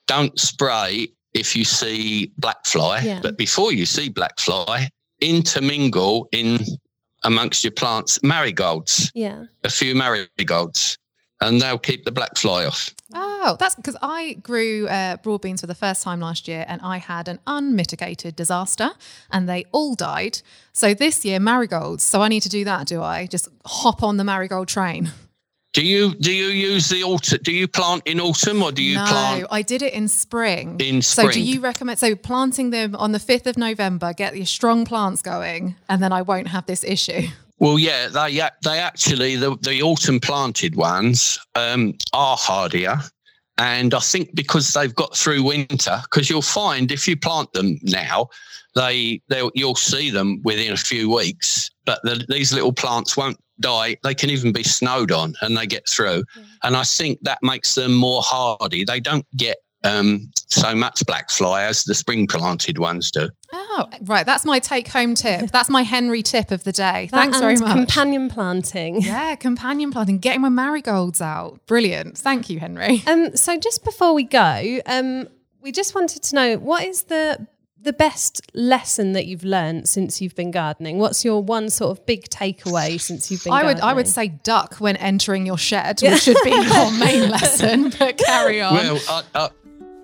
don't 0.07 0.37
spray 0.39 1.07
if 1.33 1.55
you 1.55 1.63
see 1.65 2.31
black 2.37 2.65
fly. 2.65 2.99
Yeah. 3.01 3.19
But 3.21 3.37
before 3.37 3.71
you 3.73 3.85
see 3.85 4.09
black 4.09 4.39
fly, 4.39 4.89
intermingle 5.21 6.27
in 6.31 6.59
amongst 7.23 7.63
your 7.63 7.71
plants 7.71 8.21
marigolds, 8.23 9.11
Yeah. 9.15 9.43
a 9.63 9.69
few 9.69 9.95
marigolds, 9.95 10.97
and 11.41 11.61
they'll 11.61 11.77
keep 11.79 12.05
the 12.05 12.11
black 12.11 12.37
fly 12.37 12.65
off. 12.65 12.93
Oh, 13.13 13.55
that's 13.59 13.75
because 13.75 13.95
I 14.01 14.33
grew 14.33 14.87
uh, 14.87 15.17
broad 15.17 15.41
beans 15.41 15.61
for 15.61 15.67
the 15.67 15.75
first 15.75 16.03
time 16.03 16.19
last 16.19 16.47
year 16.47 16.65
and 16.67 16.81
I 16.81 16.97
had 16.97 17.27
an 17.27 17.39
unmitigated 17.47 18.35
disaster 18.35 18.89
and 19.31 19.47
they 19.47 19.65
all 19.71 19.95
died. 19.95 20.41
So 20.73 20.93
this 20.93 21.23
year, 21.23 21.39
marigolds. 21.39 22.03
So 22.03 22.21
I 22.21 22.27
need 22.27 22.43
to 22.43 22.49
do 22.49 22.65
that, 22.65 22.87
do 22.87 23.01
I? 23.01 23.27
Just 23.27 23.47
hop 23.65 24.03
on 24.03 24.17
the 24.17 24.23
marigold 24.23 24.67
train. 24.67 25.11
Do 25.73 25.85
you 25.85 26.15
do 26.15 26.33
you 26.33 26.47
use 26.47 26.89
the 26.89 27.03
autumn? 27.03 27.39
Do 27.43 27.51
you 27.51 27.67
plant 27.67 28.01
in 28.07 28.19
autumn 28.19 28.63
or 28.63 28.71
do 28.71 28.81
you 28.81 28.95
no, 28.95 29.05
plant 29.05 29.45
I 29.51 29.61
did 29.61 29.83
it 29.83 29.93
in 29.93 30.07
spring. 30.07 30.79
in 30.79 31.01
spring. 31.01 31.27
So 31.27 31.31
do 31.31 31.41
you 31.41 31.59
recommend 31.61 31.99
so 31.99 32.15
planting 32.15 32.71
them 32.71 32.95
on 32.95 33.11
the 33.11 33.19
5th 33.19 33.45
of 33.45 33.57
November, 33.57 34.11
get 34.13 34.35
your 34.35 34.45
strong 34.47 34.85
plants 34.85 35.21
going, 35.21 35.75
and 35.87 36.01
then 36.01 36.11
I 36.11 36.23
won't 36.23 36.47
have 36.47 36.65
this 36.65 36.83
issue? 36.83 37.27
Well, 37.59 37.79
yeah, 37.79 38.07
they 38.07 38.41
they 38.63 38.79
actually 38.79 39.35
the 39.35 39.57
the 39.61 39.81
autumn 39.81 40.19
planted 40.19 40.75
ones 40.75 41.39
um, 41.55 41.95
are 42.13 42.37
hardier, 42.37 42.99
and 43.57 43.93
I 43.93 43.99
think 43.99 44.35
because 44.35 44.73
they've 44.73 44.93
got 44.93 45.15
through 45.15 45.43
winter, 45.43 46.01
because 46.03 46.29
you'll 46.29 46.41
find 46.43 46.91
if 46.91 47.07
you 47.07 47.17
plant 47.17 47.51
them 47.53 47.79
now, 47.81 48.29
they 48.75 49.21
they 49.29 49.49
you'll 49.55 49.75
see 49.75 50.11
them 50.11 50.41
within 50.43 50.73
a 50.73 50.77
few 50.77 51.13
weeks. 51.13 51.71
But 51.85 51.99
the, 52.03 52.23
these 52.29 52.53
little 52.53 52.73
plants 52.73 53.17
won't 53.17 53.39
die. 53.59 53.97
They 54.03 54.13
can 54.13 54.29
even 54.29 54.51
be 54.51 54.63
snowed 54.63 55.11
on, 55.11 55.33
and 55.41 55.57
they 55.57 55.65
get 55.65 55.89
through. 55.89 56.23
And 56.63 56.77
I 56.77 56.83
think 56.83 57.19
that 57.23 57.39
makes 57.41 57.73
them 57.73 57.95
more 57.95 58.21
hardy. 58.23 58.83
They 58.83 58.99
don't 58.99 59.25
get 59.35 59.57
um, 59.83 60.31
so 60.47 60.73
much 60.75 61.05
black 61.05 61.29
fly 61.29 61.63
as 61.63 61.83
the 61.83 61.93
spring 61.93 62.27
planted 62.27 62.77
ones 62.77 63.11
do. 63.11 63.29
Oh, 63.53 63.85
right. 64.03 64.25
That's 64.25 64.45
my 64.45 64.59
take 64.59 64.87
home 64.87 65.15
tip. 65.15 65.51
That's 65.51 65.69
my 65.69 65.83
Henry 65.83 66.23
tip 66.23 66.51
of 66.51 66.63
the 66.63 66.71
day. 66.71 67.09
That 67.11 67.17
Thanks 67.17 67.39
very 67.39 67.57
much. 67.57 67.71
Companion 67.71 68.29
planting. 68.29 69.01
Yeah, 69.07 69.35
companion 69.35 69.91
planting, 69.91 70.17
getting 70.17 70.41
my 70.41 70.49
marigolds 70.49 71.21
out. 71.21 71.65
Brilliant. 71.65 72.17
Thank 72.17 72.49
you, 72.49 72.59
Henry. 72.59 73.03
Um, 73.07 73.35
so 73.37 73.57
just 73.57 73.85
before 73.85 74.13
we 74.13 74.23
go, 74.23 74.81
um, 74.85 75.29
we 75.61 75.71
just 75.71 75.95
wanted 75.95 76.23
to 76.23 76.35
know 76.35 76.57
what 76.57 76.83
is 76.83 77.03
the 77.03 77.47
the 77.79 77.93
best 77.93 78.41
lesson 78.53 79.13
that 79.13 79.27
you've 79.27 79.45
learned 79.45 79.87
since 79.87 80.21
you've 80.21 80.35
been 80.35 80.51
gardening? 80.51 80.97
What's 80.97 81.23
your 81.23 81.41
one 81.41 81.69
sort 81.69 81.97
of 81.97 82.05
big 82.05 82.27
takeaway 82.27 82.99
since 82.99 83.31
you've 83.31 83.43
been 83.43 83.53
I 83.53 83.63
would 83.63 83.77
gardening? 83.77 83.89
I 83.89 83.93
would 83.93 84.07
say 84.07 84.27
duck 84.27 84.75
when 84.75 84.97
entering 84.97 85.45
your 85.45 85.57
shed, 85.57 85.99
which 86.03 86.23
should 86.23 86.37
be 86.43 86.49
your 86.49 86.91
main 86.99 87.29
lesson, 87.29 87.93
but 87.97 88.17
carry 88.17 88.61
on. 88.61 88.73
Well, 88.73 88.99
I, 89.09 89.23
I, 89.35 89.49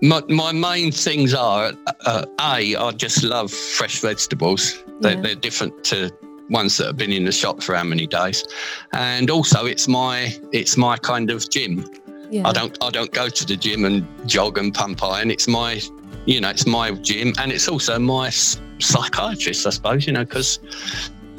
my, 0.02 0.22
my 0.28 0.52
main 0.52 0.92
things 0.92 1.34
are 1.34 1.72
uh, 2.06 2.24
a 2.40 2.76
I 2.76 2.92
just 2.96 3.22
love 3.22 3.50
fresh 3.50 4.00
vegetables. 4.00 4.82
They're, 5.00 5.14
Yeah. 5.14 5.20
they're 5.20 5.34
different 5.34 5.84
to 5.84 6.10
ones 6.50 6.76
that 6.76 6.86
have 6.88 6.96
been 6.96 7.12
in 7.12 7.24
the 7.24 7.32
shop 7.32 7.62
for 7.62 7.74
how 7.74 7.84
many 7.84 8.06
days, 8.06 8.44
and 8.92 9.30
also 9.30 9.64
it's 9.66 9.88
my 9.88 10.36
it's 10.52 10.76
my 10.76 10.96
kind 10.98 11.30
of 11.30 11.48
gym. 11.50 11.84
yeah. 12.30 12.46
I 12.48 12.52
don't 12.52 12.76
I 12.82 12.90
don't 12.90 13.12
go 13.12 13.28
to 13.28 13.44
the 13.46 13.56
gym 13.56 13.84
and 13.84 14.06
jog 14.28 14.58
and 14.58 14.72
pump 14.74 15.02
iron. 15.02 15.30
It's 15.30 15.48
my 15.48 15.80
you 16.26 16.40
know 16.40 16.50
it's 16.50 16.66
my 16.66 16.90
gym, 16.92 17.32
and 17.38 17.50
it's 17.52 17.68
also 17.68 17.98
my 17.98 18.30
psychiatrist, 18.78 19.66
I 19.66 19.70
suppose. 19.70 20.06
You 20.06 20.12
know 20.12 20.24
because. 20.24 20.58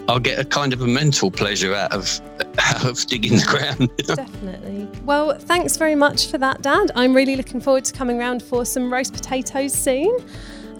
I'll 0.07 0.19
get 0.19 0.39
a 0.39 0.45
kind 0.45 0.73
of 0.73 0.81
a 0.81 0.87
mental 0.87 1.31
pleasure 1.31 1.73
out 1.73 1.91
of 1.91 2.21
out 2.59 2.85
of 2.85 3.05
digging 3.07 3.37
the 3.37 3.45
ground. 3.45 3.89
Definitely. 3.97 4.87
Well, 5.03 5.37
thanks 5.37 5.77
very 5.77 5.95
much 5.95 6.27
for 6.27 6.37
that, 6.37 6.61
Dad. 6.61 6.91
I'm 6.95 7.15
really 7.15 7.35
looking 7.35 7.59
forward 7.59 7.85
to 7.85 7.93
coming 7.93 8.17
round 8.17 8.43
for 8.43 8.65
some 8.65 8.91
roast 8.91 9.13
potatoes 9.13 9.73
soon. 9.73 10.17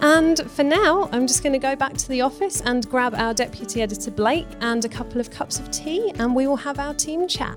And 0.00 0.38
for 0.50 0.62
now, 0.62 1.08
I'm 1.10 1.26
just 1.26 1.42
going 1.42 1.54
to 1.54 1.58
go 1.58 1.74
back 1.74 1.94
to 1.94 2.08
the 2.08 2.20
office 2.20 2.60
and 2.60 2.86
grab 2.88 3.14
our 3.14 3.32
deputy 3.32 3.80
editor 3.80 4.10
Blake 4.10 4.46
and 4.60 4.84
a 4.84 4.88
couple 4.88 5.20
of 5.20 5.30
cups 5.30 5.58
of 5.58 5.70
tea, 5.70 6.12
and 6.18 6.34
we 6.34 6.46
will 6.46 6.56
have 6.56 6.78
our 6.78 6.92
team 6.92 7.26
chat. 7.26 7.56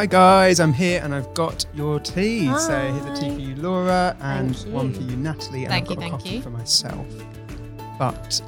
Hi 0.00 0.06
guys, 0.06 0.60
I'm 0.60 0.72
here 0.72 1.02
and 1.04 1.14
I've 1.14 1.34
got 1.34 1.66
your 1.74 2.00
tea. 2.00 2.46
So 2.58 2.90
here's 2.90 3.18
a 3.18 3.22
tea 3.22 3.34
for 3.34 3.38
you, 3.38 3.54
Laura, 3.56 4.16
and 4.22 4.56
Thank 4.56 4.74
one 4.74 4.94
for 4.94 5.02
you, 5.02 5.14
Natalie, 5.14 5.64
and 5.64 5.68
Thank 5.72 5.84
I've 5.84 5.90
you, 5.90 5.96
got 5.96 5.98
a 5.98 6.08
thank 6.08 6.12
coffee 6.12 6.36
you. 6.36 6.40
for 6.40 6.48
myself. 6.48 7.06
But 7.98 8.40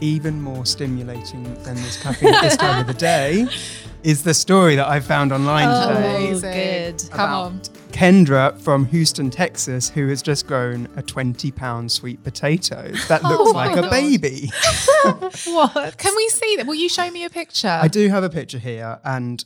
even 0.00 0.40
more 0.40 0.64
stimulating 0.64 1.42
than 1.64 1.74
this 1.74 2.02
caffeine 2.02 2.32
at 2.32 2.40
this 2.40 2.56
time 2.56 2.80
of 2.80 2.86
the 2.86 2.94
day 2.94 3.46
is 4.04 4.22
the 4.22 4.32
story 4.32 4.74
that 4.76 4.88
I 4.88 5.00
found 5.00 5.32
online 5.32 5.68
Oh, 5.70 5.88
today. 5.94 6.28
Amazing. 6.28 6.52
good. 6.52 7.10
Come 7.10 7.30
on. 7.30 7.60
Kendra 7.92 8.58
from 8.58 8.86
Houston, 8.86 9.28
Texas, 9.28 9.90
who 9.90 10.08
has 10.08 10.22
just 10.22 10.46
grown 10.46 10.88
a 10.96 11.02
20 11.02 11.50
pound 11.50 11.92
sweet 11.92 12.24
potato 12.24 12.90
that 13.08 13.20
Oh 13.22 13.28
looks 13.28 13.52
like 13.52 13.76
a 13.76 13.82
God. 13.82 13.90
baby. 13.90 14.50
What? 15.04 15.98
Can 15.98 16.16
we 16.16 16.26
see 16.30 16.56
that? 16.56 16.66
Will 16.66 16.74
you 16.74 16.88
show 16.88 17.10
me 17.10 17.24
a 17.26 17.28
picture? 17.28 17.68
I 17.82 17.86
do 17.86 18.08
have 18.08 18.24
a 18.24 18.30
picture 18.30 18.58
here 18.58 18.98
and 19.04 19.44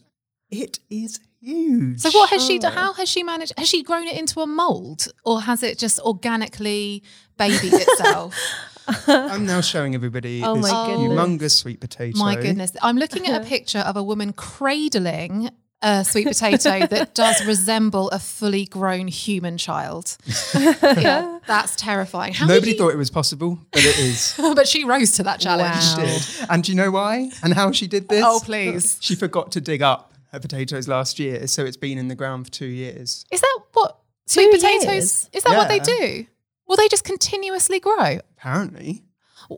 it 0.49 0.79
is 0.89 1.19
huge. 1.41 2.01
So 2.01 2.11
what 2.11 2.31
has 2.31 2.45
she 2.45 2.59
done? 2.59 2.73
Oh. 2.73 2.77
How 2.77 2.93
has 2.95 3.09
she 3.09 3.23
managed? 3.23 3.53
Has 3.59 3.69
she 3.69 3.83
grown 3.83 4.07
it 4.07 4.19
into 4.19 4.41
a 4.41 4.47
mold, 4.47 5.09
or 5.25 5.41
has 5.43 5.63
it 5.63 5.79
just 5.79 5.99
organically 6.01 7.03
babied 7.37 7.73
itself? 7.73 8.39
I'm 9.07 9.47
now 9.47 9.61
showing 9.61 9.95
everybody 9.95 10.43
Oh 10.43 10.57
this 10.57 10.71
my 10.71 10.87
goodness. 10.87 11.19
humongous 11.19 11.51
sweet 11.53 11.81
potato. 11.81 12.19
My 12.19 12.37
goodness, 12.37 12.73
I'm 12.83 12.97
looking 12.97 13.27
at 13.27 13.33
a 13.33 13.37
uh-huh. 13.41 13.49
picture 13.49 13.79
of 13.79 13.97
a 13.97 14.03
woman 14.03 14.33
cradling 14.33 15.51
a 15.83 16.05
sweet 16.05 16.27
potato 16.27 16.87
that 16.91 17.15
does 17.15 17.45
resemble 17.47 18.11
a 18.11 18.19
fully 18.19 18.67
grown 18.67 19.09
human 19.09 19.57
child. 19.57 20.17
yeah, 20.55 21.39
that's 21.47 21.77
terrifying. 21.77 22.35
How 22.35 22.47
Nobody 22.47 22.73
you- 22.73 22.79
thought 22.79 22.93
it 22.93 22.99
was 22.99 23.11
possible, 23.11 23.59
but 23.71 23.85
it 23.85 23.99
is. 23.99 24.35
but 24.37 24.69
she 24.69 24.85
rose 24.85 25.13
to 25.13 25.23
that 25.23 25.41
challenge. 25.41 25.85
Wow. 25.97 26.05
did. 26.05 26.23
And 26.51 26.65
do 26.65 26.73
you 26.73 26.77
know 26.77 26.91
why? 26.91 27.31
And 27.43 27.55
how 27.55 27.73
she 27.73 27.87
did 27.87 28.09
this? 28.09 28.23
Oh, 28.25 28.41
please. 28.45 28.99
She 29.01 29.15
forgot 29.15 29.53
to 29.53 29.61
dig 29.61 29.83
up 29.83 30.10
her 30.33 30.41
potatoes 30.41 30.89
last 30.89 31.19
year, 31.19 31.47
so 31.47 31.65
it's 31.65 31.77
been 31.77 31.99
in 31.99 32.09
the 32.09 32.15
ground 32.15 32.47
for 32.47 32.53
two 32.53 32.67
years. 32.67 33.25
Is 33.31 33.41
that 33.41 33.59
what 33.73 33.99
sweet 34.27 34.51
potatoes? 34.53 34.85
years? 34.85 35.31
Is 35.33 35.43
that 35.45 35.57
what 35.57 35.69
they 35.69 35.79
do? 35.81 36.27
Will 36.69 36.77
they 36.77 36.89
just 36.89 37.05
continuously 37.05 37.81
grow? 37.81 38.19
Apparently. 38.39 39.03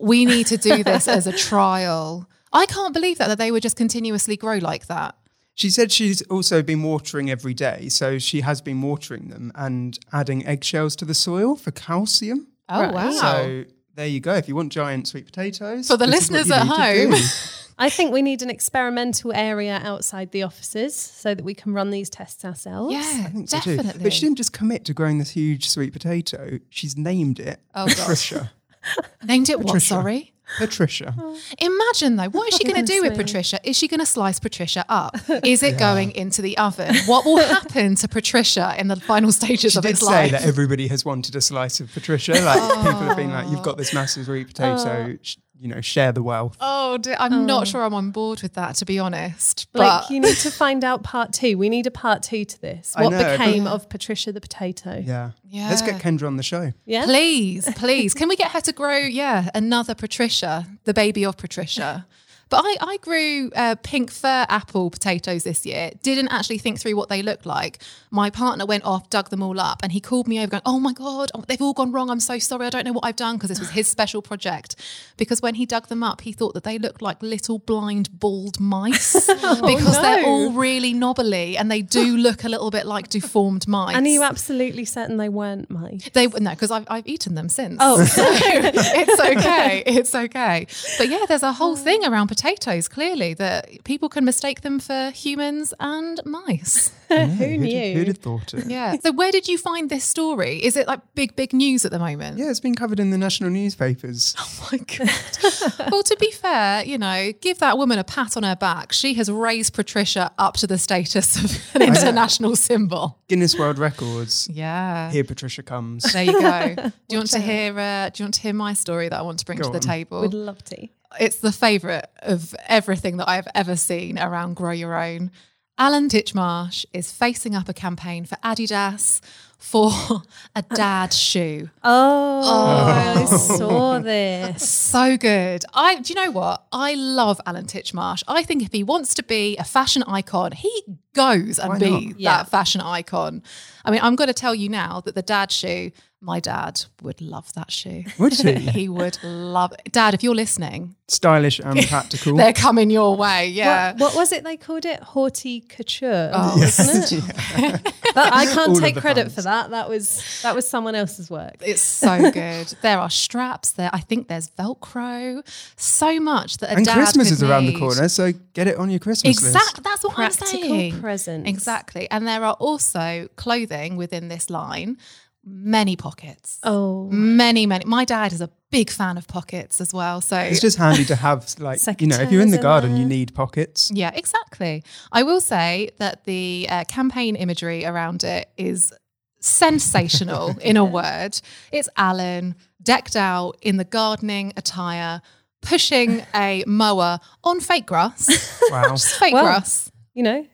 We 0.00 0.24
need 0.24 0.46
to 0.46 0.56
do 0.56 0.82
this 0.82 1.06
as 1.08 1.26
a 1.26 1.32
trial. 1.36 2.26
I 2.52 2.66
can't 2.66 2.94
believe 2.94 3.18
that 3.18 3.28
that 3.28 3.38
they 3.38 3.50
would 3.50 3.62
just 3.62 3.76
continuously 3.76 4.36
grow 4.36 4.56
like 4.58 4.86
that. 4.86 5.14
She 5.54 5.68
said 5.68 5.92
she's 5.92 6.22
also 6.22 6.62
been 6.62 6.82
watering 6.82 7.30
every 7.30 7.52
day, 7.52 7.90
so 7.90 8.18
she 8.18 8.40
has 8.40 8.62
been 8.62 8.80
watering 8.80 9.28
them 9.28 9.52
and 9.54 9.98
adding 10.12 10.46
eggshells 10.46 10.96
to 10.96 11.04
the 11.04 11.14
soil 11.14 11.56
for 11.56 11.70
calcium. 11.70 12.48
Oh 12.70 12.80
Right. 12.80 12.94
wow! 12.94 13.10
So 13.10 13.64
there 13.94 14.06
you 14.06 14.20
go. 14.20 14.32
If 14.34 14.48
you 14.48 14.56
want 14.56 14.72
giant 14.72 15.08
sweet 15.08 15.26
potatoes, 15.26 15.88
For 15.88 15.98
the 15.98 16.06
this 16.06 16.24
is 16.24 16.30
what 16.30 16.38
listeners 16.38 16.58
at 16.58 16.66
home. 16.66 17.12
do. 17.78 17.84
I 17.84 17.90
think 17.90 18.12
we 18.12 18.22
need 18.22 18.42
an 18.42 18.50
experimental 18.50 19.32
area 19.32 19.80
outside 19.84 20.30
the 20.32 20.42
offices 20.42 20.94
so 20.94 21.34
that 21.34 21.44
we 21.44 21.54
can 21.54 21.72
run 21.74 21.90
these 21.90 22.08
tests 22.10 22.44
ourselves. 22.44 22.92
yeah, 22.94 23.24
I 23.26 23.30
think 23.30 23.48
so 23.48 23.60
too. 23.60 23.76
definitely. 23.76 24.02
But 24.04 24.12
she 24.12 24.20
didn't 24.20 24.38
just 24.38 24.52
commit 24.52 24.84
to 24.86 24.94
growing 24.94 25.18
this 25.18 25.30
huge 25.30 25.68
sweet 25.68 25.92
potato. 25.92 26.58
She's 26.70 26.96
named 26.96 27.38
it 27.40 27.60
Oh. 27.74 27.86
Patricia. 27.86 28.52
Named 29.24 29.48
it 29.48 29.58
what? 29.58 29.66
Patricia. 29.68 29.86
Sorry. 29.86 30.32
Patricia. 30.58 31.14
Oh. 31.16 31.38
Imagine 31.60 32.16
though, 32.16 32.28
what 32.30 32.48
is 32.52 32.54
she 32.58 32.64
going 32.64 32.84
to 32.84 32.92
do 32.92 33.00
with 33.00 33.12
me. 33.12 33.18
Patricia? 33.24 33.60
Is 33.62 33.76
she 33.78 33.86
going 33.86 34.00
to 34.00 34.06
slice 34.06 34.40
Patricia 34.40 34.84
up? 34.88 35.16
Is 35.44 35.62
it 35.62 35.78
going 35.78 36.10
into 36.12 36.42
the 36.42 36.58
oven? 36.58 36.94
What 37.06 37.24
will 37.24 37.38
happen 37.38 37.94
to 37.94 38.08
Patricia 38.08 38.74
in 38.76 38.88
the 38.88 38.96
final 38.96 39.30
stages 39.30 39.72
She 39.72 39.78
of 39.78 39.82
did 39.84 39.92
its 39.92 40.00
say 40.00 40.06
life? 40.06 40.32
that 40.32 40.42
everybody 40.44 40.88
has 40.88 41.04
wanted 41.04 41.36
a 41.36 41.40
slice 41.40 41.78
of 41.78 41.92
Patricia. 41.92 42.32
Like 42.32 42.60
people 42.60 42.92
have 43.06 43.16
been 43.16 43.30
like, 43.30 43.48
"You've 43.50 43.60
oh. 43.60 43.62
got 43.62 43.78
this 43.78 43.94
massive 43.94 44.24
sweet 44.26 44.48
potato. 44.48 45.12
Oh. 45.12 45.16
sh- 45.22 45.36
You 45.62 45.68
know, 45.68 45.80
share 45.80 46.10
the 46.10 46.22
wealth." 46.22 46.56
oh, 46.60 46.98
I'm 47.18 47.46
not 47.46 47.62
oh. 47.62 47.64
sure 47.64 47.82
I'm 47.82 47.94
on 47.94 48.10
board 48.10 48.42
with 48.42 48.54
that, 48.54 48.74
to 48.76 48.84
be 48.84 48.98
honest. 48.98 49.68
But 49.72 49.80
Like 49.80 50.10
you 50.10 50.20
need 50.20 50.36
to 50.38 50.50
find 50.50 50.82
out 50.82 51.04
part 51.04 51.32
two. 51.32 51.56
We 51.56 51.68
need 51.68 51.86
a 51.86 51.90
part 51.90 52.22
two 52.22 52.44
to 52.44 52.60
this. 52.60 52.94
What 52.96 53.10
know, 53.10 53.18
but- 53.18 53.38
became 53.38 53.66
of 53.66 53.88
Patricia 53.88 54.32
the 54.32 54.40
potato? 54.40 55.02
Yeah. 55.04 55.30
Yeah. 55.48 55.68
Let's 55.68 55.82
get 55.82 56.00
Kendra 56.00 56.26
on 56.26 56.36
the 56.36 56.42
show. 56.42 56.72
Yeah. 56.84 57.04
Please, 57.04 57.68
please. 57.76 58.12
Can 58.12 58.28
we 58.28 58.36
get 58.36 58.50
her 58.52 58.60
to 58.62 58.72
grow, 58.72 58.96
yeah, 58.96 59.50
another 59.54 59.94
Patricia, 59.94 60.66
the 60.84 60.94
baby 60.94 61.24
of 61.24 61.36
Patricia? 61.36 62.06
But 62.52 62.64
I, 62.66 62.76
I 62.82 62.96
grew 62.98 63.50
uh, 63.56 63.76
pink 63.82 64.10
fir 64.10 64.44
apple 64.50 64.90
potatoes 64.90 65.42
this 65.42 65.64
year. 65.64 65.92
Didn't 66.02 66.28
actually 66.28 66.58
think 66.58 66.78
through 66.78 66.96
what 66.96 67.08
they 67.08 67.22
looked 67.22 67.46
like. 67.46 67.78
My 68.10 68.28
partner 68.28 68.66
went 68.66 68.84
off, 68.84 69.08
dug 69.08 69.30
them 69.30 69.42
all 69.42 69.58
up, 69.58 69.80
and 69.82 69.90
he 69.90 70.00
called 70.00 70.28
me 70.28 70.38
over 70.38 70.48
going, 70.48 70.62
Oh 70.66 70.78
my 70.78 70.92
God, 70.92 71.30
oh, 71.34 71.44
they've 71.48 71.62
all 71.62 71.72
gone 71.72 71.92
wrong. 71.92 72.10
I'm 72.10 72.20
so 72.20 72.38
sorry. 72.38 72.66
I 72.66 72.68
don't 72.68 72.84
know 72.84 72.92
what 72.92 73.06
I've 73.06 73.16
done 73.16 73.36
because 73.36 73.48
this 73.48 73.58
was 73.58 73.70
his 73.70 73.88
special 73.88 74.20
project. 74.20 74.76
Because 75.16 75.40
when 75.40 75.54
he 75.54 75.64
dug 75.64 75.86
them 75.86 76.02
up, 76.02 76.20
he 76.20 76.32
thought 76.32 76.52
that 76.52 76.62
they 76.62 76.78
looked 76.78 77.00
like 77.00 77.22
little 77.22 77.58
blind 77.58 78.20
bald 78.20 78.60
mice 78.60 79.14
because 79.32 79.98
they're 80.02 80.26
all 80.26 80.52
really 80.52 80.92
knobbly 80.92 81.56
and 81.56 81.70
they 81.70 81.80
do 81.80 82.16
look 82.18 82.44
a 82.44 82.50
little 82.50 82.70
bit 82.70 82.84
like 82.84 83.08
deformed 83.08 83.66
mice. 83.66 83.96
And 83.96 84.04
are 84.04 84.10
you 84.10 84.22
absolutely 84.22 84.84
certain 84.84 85.16
they 85.16 85.30
weren't 85.30 85.70
mice? 85.70 86.10
They 86.12 86.26
no, 86.26 86.50
because 86.50 86.70
I've 86.70 86.84
I've 86.90 87.06
eaten 87.06 87.34
them 87.34 87.48
since. 87.48 87.78
Oh. 87.80 88.04
so 88.04 88.22
it's 88.26 89.20
okay. 89.20 89.82
It's 89.86 90.14
okay. 90.14 90.66
But 90.98 91.08
yeah, 91.08 91.24
there's 91.26 91.42
a 91.42 91.54
whole 91.54 91.76
thing 91.76 92.04
around 92.04 92.26
potatoes. 92.26 92.41
Potatoes, 92.42 92.88
clearly, 92.88 93.34
that 93.34 93.84
people 93.84 94.08
can 94.08 94.24
mistake 94.24 94.62
them 94.62 94.80
for 94.80 95.10
humans 95.14 95.72
and 95.78 96.20
mice. 96.24 96.90
Yeah, 97.12 97.26
Who 97.26 97.44
who'd- 97.44 97.58
knew? 97.58 97.92
Who'd 97.92 98.06
have 98.08 98.16
thought 98.16 98.54
it? 98.54 98.68
Yeah. 98.70 98.96
So 99.04 99.12
where 99.12 99.30
did 99.30 99.46
you 99.46 99.58
find 99.58 99.90
this 99.90 100.02
story? 100.02 100.56
Is 100.64 100.78
it 100.78 100.86
like 100.86 101.00
big 101.14 101.36
big 101.36 101.52
news 101.52 101.84
at 101.84 101.90
the 101.90 101.98
moment? 101.98 102.38
Yeah, 102.38 102.48
it's 102.48 102.58
been 102.58 102.74
covered 102.74 102.98
in 102.98 103.10
the 103.10 103.18
national 103.18 103.50
newspapers. 103.50 104.34
Oh 104.40 104.68
my 104.72 104.78
god. 104.78 105.90
well, 105.92 106.02
to 106.04 106.16
be 106.18 106.30
fair, 106.30 106.82
you 106.86 106.96
know, 106.96 107.32
give 107.42 107.58
that 107.58 107.76
woman 107.76 107.98
a 107.98 108.04
pat 108.04 108.38
on 108.38 108.44
her 108.44 108.56
back. 108.56 108.92
She 108.94 109.12
has 109.14 109.30
raised 109.30 109.74
Patricia 109.74 110.32
up 110.38 110.54
to 110.54 110.66
the 110.66 110.78
status 110.78 111.36
of 111.36 111.74
an 111.76 111.82
international 111.82 112.56
symbol. 112.56 113.18
Guinness 113.28 113.58
World 113.58 113.78
Records. 113.78 114.48
Yeah. 114.50 115.10
Here 115.10 115.24
Patricia 115.24 115.62
comes. 115.62 116.10
There 116.14 116.22
you 116.24 116.40
go. 116.40 116.74
Do 116.76 116.92
you 117.10 117.18
want 117.18 117.30
to 117.32 117.40
hear? 117.40 117.78
Uh, 117.78 118.08
do 118.08 118.22
you 118.22 118.24
want 118.24 118.34
to 118.34 118.40
hear 118.40 118.54
my 118.54 118.72
story 118.72 119.10
that 119.10 119.18
I 119.18 119.22
want 119.22 119.38
to 119.40 119.44
bring 119.44 119.58
Go 119.58 119.64
to 119.64 119.70
the 119.78 119.86
on. 119.86 119.94
table? 119.94 120.22
Would 120.22 120.32
love 120.32 120.64
to. 120.64 120.88
It's 121.20 121.36
the 121.40 121.52
favourite 121.52 122.06
of 122.20 122.54
everything 122.66 123.16
that 123.18 123.28
I've 123.28 123.48
ever 123.54 123.76
seen 123.76 124.18
around 124.18 124.54
Grow 124.54 124.72
Your 124.72 124.94
Own. 125.00 125.30
Alan 125.78 126.08
Titchmarsh 126.08 126.84
is 126.92 127.10
facing 127.10 127.54
up 127.54 127.68
a 127.68 127.72
campaign 127.72 128.24
for 128.24 128.36
Adidas 128.44 129.20
for 129.58 129.90
a 130.56 130.62
dad 130.62 131.12
shoe. 131.14 131.70
Oh, 131.82 132.42
I 132.44 133.14
oh. 133.28 133.36
saw 133.58 133.98
this. 133.98 134.68
So 134.92 135.16
good. 135.16 135.64
I 135.72 135.96
do 136.00 136.12
you 136.12 136.20
know 136.22 136.30
what? 136.30 136.66
I 136.70 136.94
love 136.94 137.40
Alan 137.46 137.64
Titchmarsh. 137.64 138.22
I 138.28 138.42
think 138.42 138.62
if 138.62 138.72
he 138.72 138.82
wants 138.84 139.14
to 139.14 139.22
be 139.22 139.56
a 139.56 139.64
fashion 139.64 140.02
icon, 140.06 140.52
he 140.52 140.82
goes 141.14 141.58
and 141.58 141.70
Why 141.70 141.78
be 141.78 141.90
not? 141.90 142.02
that 142.08 142.18
Yeah. 142.18 142.42
fashion 142.44 142.80
icon. 142.82 143.42
I 143.84 143.90
mean, 143.90 144.00
I'm 144.02 144.14
going 144.16 144.28
to 144.28 144.34
tell 144.34 144.54
you 144.54 144.68
now 144.68 145.00
that 145.00 145.14
the 145.14 145.22
dad 145.22 145.50
shoe, 145.50 145.92
my 146.24 146.38
dad 146.38 146.80
would 147.02 147.20
love 147.20 147.52
that 147.54 147.70
shoe. 147.72 148.04
Would 148.18 148.32
he? 148.34 148.52
he 148.78 148.88
would 148.88 149.18
love 149.24 149.72
it. 149.72 149.92
Dad, 149.92 150.14
if 150.14 150.22
you're 150.22 150.36
listening, 150.36 150.94
Stylish 151.08 151.58
and 151.58 151.84
practical. 151.88 152.36
they're 152.36 152.52
coming 152.52 152.90
your 152.90 153.16
way. 153.16 153.48
Yeah. 153.48 153.90
What, 153.92 154.00
what 154.00 154.14
was 154.14 154.30
it 154.32 154.44
they 154.44 154.56
called 154.56 154.84
it? 154.86 155.00
Horti-couture, 155.02 156.30
Oh, 156.32 156.56
wasn't 156.58 157.12
it? 157.12 157.84
That- 158.14 158.32
I 158.32 158.44
can't 158.46 158.68
All 158.70 158.76
take 158.76 158.96
credit 158.96 159.22
puns. 159.24 159.34
for 159.34 159.42
that. 159.42 159.70
That 159.70 159.88
was 159.88 160.22
that 160.42 160.54
was 160.54 160.68
someone 160.68 160.94
else's 160.94 161.30
work. 161.30 161.56
It's 161.60 161.82
so 161.82 162.30
good. 162.30 162.72
there 162.82 162.98
are 162.98 163.10
straps 163.10 163.72
there. 163.72 163.90
I 163.92 164.00
think 164.00 164.28
there's 164.28 164.48
Velcro. 164.50 165.42
So 165.76 166.20
much 166.20 166.58
that 166.58 166.70
a 166.70 166.76
and 166.76 166.84
dad 166.84 166.94
Christmas 166.94 167.28
could 167.28 167.34
is 167.34 167.42
around 167.42 167.66
the 167.66 167.78
corner, 167.78 168.08
so 168.08 168.32
get 168.54 168.68
it 168.68 168.76
on 168.76 168.90
your 168.90 169.00
Christmas 169.00 169.42
list. 169.42 169.56
Exactly. 169.56 169.82
That's 169.82 170.04
what 170.04 170.14
Practical 170.14 170.46
I'm 170.46 170.60
saying. 170.62 171.00
presents. 171.00 171.48
Exactly. 171.48 172.08
And 172.10 172.26
there 172.28 172.44
are 172.44 172.54
also 172.54 173.28
clothing 173.36 173.96
within 173.96 174.28
this 174.28 174.50
line, 174.50 174.98
many 175.44 175.96
pockets. 175.96 176.58
Oh, 176.62 177.08
Many, 177.10 177.66
many. 177.66 177.84
My 177.84 178.04
dad 178.04 178.32
is 178.32 178.40
a 178.40 178.50
big 178.70 178.90
fan 178.90 179.18
of 179.18 179.26
pockets 179.28 179.80
as 179.80 179.92
well. 179.92 180.20
So 180.20 180.38
It's 180.38 180.60
just 180.60 180.78
handy 180.78 181.04
to 181.06 181.16
have, 181.16 181.46
like, 181.58 181.80
you 182.00 182.06
know, 182.06 182.16
if 182.20 182.30
you're 182.32 182.42
in 182.42 182.50
the 182.50 182.58
garden, 182.58 182.96
you 182.96 183.04
need 183.04 183.34
pockets. 183.34 183.90
Yeah, 183.92 184.10
exactly. 184.14 184.82
I 185.10 185.22
will 185.24 185.40
say 185.40 185.90
that 185.98 186.24
the 186.24 186.66
uh, 186.70 186.84
campaign 186.84 187.36
imagery 187.36 187.84
around 187.84 188.24
it 188.24 188.48
is 188.56 188.92
sensational 189.40 190.56
in 190.62 190.76
a 190.76 190.84
word. 190.84 191.40
It's 191.72 191.88
Alan 191.96 192.54
decked 192.82 193.16
out 193.16 193.56
in 193.62 193.76
the 193.76 193.84
gardening 193.84 194.52
attire, 194.56 195.20
pushing 195.60 196.24
a 196.34 196.64
mower 196.66 197.18
on 197.44 197.60
fake 197.60 197.86
grass. 197.86 198.28
Wow. 198.70 198.96
Fake 198.96 199.34
Well, 199.34 199.44
grass. 199.44 199.90
you 200.14 200.22
know, 200.22 200.46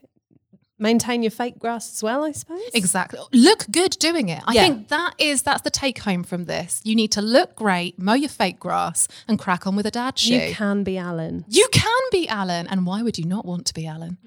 maintain 0.79 1.23
your 1.23 1.31
fake 1.31 1.59
grass 1.59 1.93
as 1.93 2.03
well, 2.03 2.25
I 2.25 2.33
suppose. 2.33 2.61
Exactly. 2.75 3.19
Look 3.33 3.67
good 3.71 3.91
doing 3.99 4.29
it. 4.29 4.43
I 4.47 4.53
Yeah. 4.55 4.63
think 4.63 4.89
that 4.89 5.15
is 5.19 5.43
that's 5.43 5.63
the 5.63 5.71
take 5.71 5.99
home 6.01 6.23
from 6.25 6.45
this. 6.45 6.81
You 6.85 6.95
need 6.95 7.13
to 7.13 7.23
look 7.23 7.57
great, 7.57 7.99
mow 7.99 8.15
your 8.15 8.29
fake 8.29 8.61
grass, 8.61 9.09
and 9.27 9.39
crack 9.39 9.67
on 9.67 9.75
with 9.77 9.87
a 9.87 9.91
dad 9.91 10.19
shoe. 10.19 10.35
You 10.35 10.55
can 10.55 10.85
be 10.85 10.97
Alan. 10.99 11.45
You 11.49 11.69
can 11.73 12.01
be 12.13 12.29
Alan, 12.29 12.67
and 12.69 12.87
why 12.87 13.03
would 13.03 13.19
you 13.19 13.25
not 13.27 13.45
want 13.45 13.67
to 13.67 13.75
be 13.75 13.87
Alan? 13.87 14.19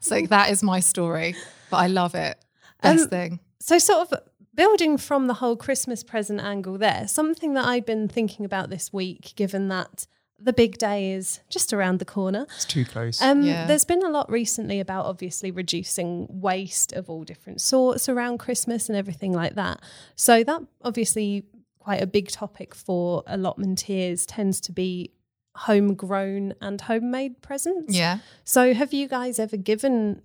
So 0.00 0.20
that 0.28 0.50
is 0.50 0.62
my 0.62 0.80
story, 0.80 1.34
but 1.70 1.76
I 1.78 1.86
love 1.86 2.14
it. 2.14 2.38
Best 2.82 3.02
Um, 3.04 3.08
thing. 3.08 3.40
So, 3.58 3.78
sort 3.78 4.10
of 4.10 4.20
building 4.54 4.96
from 4.96 5.26
the 5.26 5.34
whole 5.34 5.54
Christmas 5.56 6.02
present 6.02 6.40
angle 6.40 6.78
there, 6.78 7.06
something 7.06 7.52
that 7.54 7.66
I've 7.66 7.84
been 7.86 8.08
thinking 8.08 8.44
about 8.46 8.70
this 8.70 8.92
week, 8.92 9.34
given 9.36 9.68
that 9.68 10.06
the 10.42 10.52
big 10.52 10.78
day 10.78 11.12
is 11.12 11.40
just 11.50 11.72
around 11.72 11.98
the 11.98 12.04
corner. 12.04 12.46
It's 12.56 12.64
too 12.64 12.84
close. 12.84 13.20
Um, 13.20 13.42
Yeah. 13.42 13.66
There's 13.66 13.84
been 13.84 14.04
a 14.04 14.08
lot 14.08 14.30
recently 14.30 14.80
about 14.80 15.04
obviously 15.06 15.50
reducing 15.50 16.26
waste 16.30 16.92
of 16.92 17.10
all 17.10 17.24
different 17.24 17.60
sorts 17.60 18.08
around 18.08 18.38
Christmas 18.38 18.88
and 18.88 18.96
everything 18.96 19.32
like 19.32 19.54
that. 19.54 19.80
So, 20.16 20.42
that 20.44 20.62
obviously 20.82 21.44
quite 21.78 22.02
a 22.02 22.06
big 22.06 22.28
topic 22.28 22.74
for 22.74 23.22
allotmenteers 23.24 24.24
tends 24.26 24.60
to 24.62 24.72
be 24.72 25.12
homegrown 25.56 26.54
and 26.60 26.80
homemade 26.80 27.40
presents. 27.42 27.94
Yeah. 27.94 28.18
So, 28.44 28.74
have 28.74 28.92
you 28.92 29.08
guys 29.08 29.38
ever 29.38 29.56
given 29.56 30.22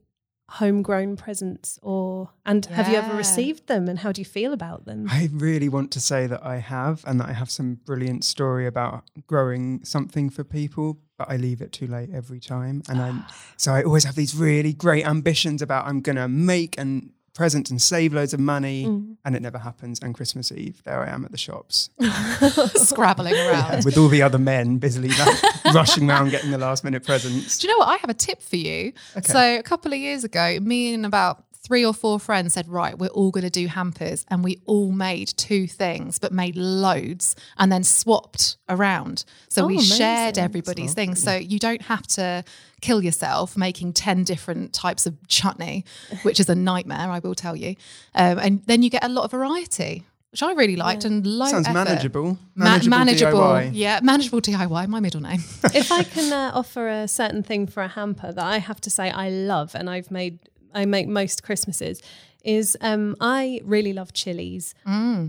homegrown 0.47 1.17
presents 1.17 1.79
or 1.81 2.29
and 2.45 2.67
have 2.67 2.87
you 2.87 2.95
ever 2.95 3.15
received 3.15 3.67
them 3.67 3.87
and 3.87 3.99
how 3.99 4.11
do 4.11 4.21
you 4.21 4.25
feel 4.25 4.53
about 4.53 4.85
them? 4.85 5.07
I 5.09 5.29
really 5.31 5.69
want 5.69 5.91
to 5.93 5.99
say 5.99 6.27
that 6.27 6.45
I 6.45 6.57
have, 6.57 7.03
and 7.07 7.19
that 7.19 7.29
I 7.29 7.33
have 7.33 7.49
some 7.49 7.75
brilliant 7.85 8.23
story 8.23 8.67
about 8.67 9.03
growing 9.27 9.83
something 9.83 10.29
for 10.29 10.43
people, 10.43 10.99
but 11.17 11.29
I 11.29 11.37
leave 11.37 11.61
it 11.61 11.71
too 11.71 11.87
late 11.87 12.09
every 12.13 12.39
time. 12.39 12.83
And 12.87 13.01
I, 13.01 13.25
so 13.57 13.73
I 13.73 13.83
always 13.83 14.03
have 14.03 14.15
these 14.15 14.35
really 14.35 14.73
great 14.73 15.05
ambitions 15.05 15.61
about 15.61 15.87
I'm 15.87 16.01
going 16.01 16.17
to 16.17 16.27
make 16.27 16.77
and 16.77 17.11
present 17.35 17.69
and 17.69 17.79
save 17.81 18.13
loads 18.13 18.33
of 18.33 18.39
money, 18.39 18.85
Mm. 18.85 19.17
and 19.25 19.35
it 19.35 19.41
never 19.41 19.59
happens. 19.59 19.99
And 20.01 20.15
Christmas 20.15 20.51
Eve, 20.51 20.81
there 20.85 21.03
I 21.03 21.09
am 21.09 21.23
at 21.25 21.31
the 21.31 21.37
shops 21.37 21.89
Scrabbling 22.75 23.35
around. 23.35 23.85
with 23.85 23.97
all 23.97 24.07
the 24.07 24.21
other 24.21 24.37
men 24.39 24.77
busily 24.77 25.09
like, 25.09 25.37
rushing 25.73 26.09
around 26.09 26.29
getting 26.31 26.51
the 26.51 26.57
last 26.57 26.83
minute 26.83 27.03
presents. 27.05 27.59
Do 27.59 27.67
you 27.67 27.73
know 27.73 27.79
what? 27.79 27.89
I 27.89 27.97
have 27.97 28.09
a 28.09 28.13
tip 28.15 28.41
for 28.41 28.55
you. 28.55 28.93
So 29.23 29.39
a 29.59 29.63
couple 29.63 29.93
of 29.93 29.99
years 29.99 30.23
ago, 30.23 30.59
me 30.61 30.93
and 30.93 31.05
about 31.05 31.44
three 31.65 31.83
or 31.83 31.93
four 31.93 32.19
friends 32.19 32.53
said, 32.53 32.67
right, 32.67 32.97
we're 32.97 33.07
all 33.19 33.31
going 33.31 33.43
to 33.43 33.49
do 33.49 33.67
hampers. 33.67 34.25
And 34.29 34.43
we 34.43 34.61
all 34.65 34.91
made 34.91 35.29
two 35.35 35.65
things, 35.67 36.19
but 36.19 36.31
made 36.31 36.55
loads 36.55 37.35
and 37.57 37.71
then 37.71 37.83
swapped 37.83 38.57
around. 38.69 39.25
So 39.49 39.63
Oh, 39.63 39.67
we 39.67 39.75
amazing. 39.75 39.97
shared 39.97 40.37
everybody's 40.37 40.93
things. 40.93 41.21
So 41.21 41.35
you 41.35 41.57
don't 41.59 41.81
have 41.83 42.05
to 42.19 42.43
kill 42.81 43.03
yourself 43.03 43.57
making 43.57 43.93
10 43.93 44.23
different 44.25 44.73
types 44.73 45.05
of 45.07 45.15
chutney, 45.27 45.85
which 46.23 46.39
is 46.39 46.49
a 46.49 46.55
nightmare, 46.55 47.09
I 47.09 47.19
will 47.19 47.35
tell 47.35 47.55
you. 47.55 47.75
Um, 48.13 48.37
and 48.39 48.61
then 48.67 48.83
you 48.83 48.89
get 48.89 49.03
a 49.03 49.09
lot 49.09 49.23
of 49.25 49.31
variety. 49.31 50.03
which 50.31 50.43
I 50.43 50.51
really 50.53 50.75
liked 50.75 51.03
and 51.05 51.25
low 51.25 51.47
Sounds 51.47 51.67
effort. 51.67 51.73
manageable. 51.85 52.37
Ma- 52.55 52.65
Manageable, 52.65 52.97
manageable, 52.97 53.39
DIY. 53.39 53.69
yeah, 53.73 53.99
manageable 54.03 54.41
DIY. 54.41 54.87
My 54.87 54.99
middle 54.99 55.21
name. 55.21 55.41
if 55.73 55.91
I 55.91 56.03
can 56.15 56.31
uh, 56.31 56.51
offer 56.53 56.87
a 56.89 57.07
certain 57.07 57.41
thing 57.41 57.65
for 57.67 57.81
a 57.81 57.87
hamper 57.87 58.31
that 58.31 58.45
I 58.45 58.57
have 58.59 58.79
to 58.81 58.89
say 58.89 59.09
I 59.09 59.29
love 59.29 59.73
and 59.73 59.89
I've 59.89 60.11
made, 60.11 60.39
I 60.75 60.85
make 60.85 61.07
most 61.07 61.41
Christmases, 61.43 62.01
is 62.43 62.77
um, 62.81 63.15
I 63.19 63.61
really 63.63 63.93
love 63.93 64.13
chilies. 64.13 64.75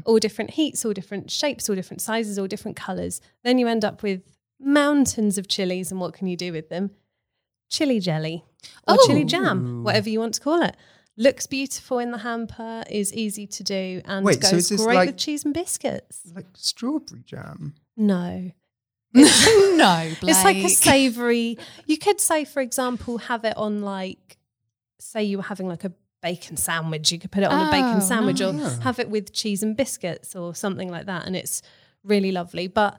All 0.04 0.18
different 0.18 0.50
heats, 0.50 0.84
all 0.84 0.92
different 0.92 1.30
shapes, 1.30 1.68
all 1.68 1.74
different 1.74 2.02
sizes, 2.02 2.38
all 2.38 2.46
different 2.46 2.76
colours. 2.76 3.20
Then 3.44 3.58
you 3.58 3.66
end 3.68 3.84
up 3.84 4.02
with 4.02 4.20
mountains 4.60 5.38
of 5.38 5.48
chilies, 5.48 5.90
and 5.90 6.00
what 6.00 6.12
can 6.12 6.26
you 6.26 6.36
do 6.36 6.52
with 6.52 6.68
them? 6.68 6.90
Chili 7.70 7.98
jelly 8.00 8.44
or 8.86 8.96
chili 9.06 9.24
jam, 9.24 9.82
whatever 9.82 10.08
you 10.08 10.20
want 10.20 10.34
to 10.34 10.40
call 10.40 10.62
it. 10.62 10.76
Looks 11.18 11.46
beautiful 11.46 11.98
in 11.98 12.10
the 12.10 12.18
hamper, 12.18 12.84
is 12.90 13.12
easy 13.14 13.46
to 13.46 13.62
do, 13.64 14.02
and 14.04 14.24
Wait, 14.24 14.44
so 14.44 14.50
goes 14.52 14.68
this 14.68 14.84
great 14.84 14.94
like- 14.96 15.06
with 15.08 15.16
cheese 15.16 15.44
and 15.44 15.54
biscuits. 15.54 16.20
Like 16.34 16.46
strawberry 16.54 17.22
jam. 17.24 17.74
No. 17.96 18.50
no, 19.14 20.12
Blake. 20.20 20.22
It's 20.22 20.44
like 20.44 20.58
a 20.58 20.68
savoury. 20.68 21.56
You 21.86 21.96
could 21.96 22.20
say, 22.20 22.44
for 22.44 22.60
example, 22.60 23.16
have 23.18 23.44
it 23.46 23.56
on 23.56 23.80
like, 23.80 24.35
say 25.10 25.22
you 25.24 25.36
were 25.38 25.44
having 25.44 25.68
like 25.68 25.84
a 25.84 25.92
bacon 26.22 26.56
sandwich. 26.56 27.12
You 27.12 27.18
could 27.18 27.30
put 27.30 27.42
it 27.42 27.50
on 27.50 27.66
a 27.66 27.68
Oh, 27.68 27.70
bacon 27.70 28.00
sandwich, 28.00 28.40
or 28.40 28.52
nice. 28.52 28.78
have 28.78 28.98
it 28.98 29.08
with 29.10 29.32
cheese 29.32 29.62
and 29.62 29.76
biscuits, 29.76 30.34
or 30.34 30.54
something 30.54 30.90
like 30.90 31.06
that, 31.06 31.26
and 31.26 31.36
it's 31.36 31.62
really 32.04 32.32
lovely. 32.32 32.66
But 32.68 32.98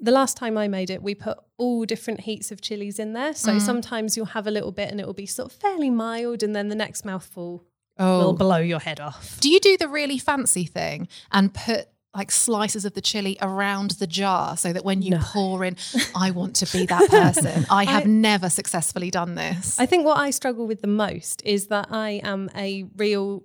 the 0.00 0.10
last 0.10 0.36
time 0.36 0.58
I 0.58 0.66
made 0.68 0.90
it, 0.90 1.02
we 1.02 1.14
put 1.14 1.38
all 1.58 1.84
different 1.84 2.20
heats 2.20 2.50
of 2.50 2.60
chilies 2.60 2.98
in 2.98 3.12
there. 3.12 3.34
So 3.34 3.52
mm. 3.52 3.60
sometimes 3.60 4.16
you'll 4.16 4.26
have 4.26 4.46
a 4.46 4.50
little 4.50 4.72
bit, 4.72 4.90
and 4.90 5.00
it 5.00 5.06
will 5.06 5.14
be 5.14 5.26
sort 5.26 5.52
of 5.52 5.58
fairly 5.58 5.90
mild, 5.90 6.42
and 6.42 6.56
then 6.56 6.68
the 6.68 6.74
next 6.74 7.04
mouthful 7.04 7.64
will 7.98 8.30
Oh. 8.30 8.32
blow 8.32 8.56
your 8.58 8.80
head 8.80 9.00
off. 9.00 9.38
Do 9.40 9.48
you 9.50 9.60
do 9.60 9.76
the 9.76 9.88
really 9.88 10.18
fancy 10.18 10.64
thing 10.64 11.06
and 11.30 11.52
put 11.54 11.88
like 12.14 12.30
slices 12.30 12.84
of 12.84 12.92
the 12.94 13.00
chili 13.00 13.38
around 13.40 13.92
the 13.92 14.06
jar 14.06 14.56
so 14.56 14.72
that 14.72 14.84
when 14.84 15.00
you 15.00 15.12
No. 15.12 15.20
pour 15.22 15.64
in, 15.64 15.76
I 16.14 16.30
want 16.30 16.56
to 16.56 16.66
be 16.70 16.86
that 16.86 17.08
person? 17.08 17.66
I 17.70 17.84
have 17.84 18.06
never 18.06 18.50
successfully 18.50 19.10
done 19.10 19.34
this. 19.34 19.78
I 19.78 19.86
think 19.86 20.04
what 20.04 20.18
I 20.18 20.30
struggle 20.30 20.66
with 20.66 20.82
the 20.82 20.88
most 20.88 21.42
is 21.44 21.68
that 21.68 21.88
I 21.90 22.20
am 22.22 22.50
a 22.54 22.84
real 22.96 23.44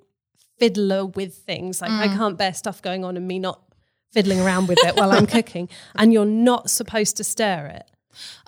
fiddler 0.59 1.05
with 1.05 1.35
things. 1.35 1.81
Like 1.81 1.91
I 1.91 2.07
mm. 2.07 2.17
can't 2.17 2.37
bear 2.37 2.53
stuff 2.53 2.81
going 2.81 3.05
on 3.05 3.15
and 3.15 3.27
me 3.27 3.39
not 3.39 3.61
fiddling 4.11 4.39
around 4.39 4.67
with 4.67 4.79
it 4.83 4.95
while 4.95 5.11
I'm 5.11 5.27
cooking. 5.37 5.69
And 5.95 6.11
you're 6.11 6.25
not 6.25 6.69
supposed 6.69 7.17
to 7.17 7.23
stir 7.23 7.67
it. 7.67 7.89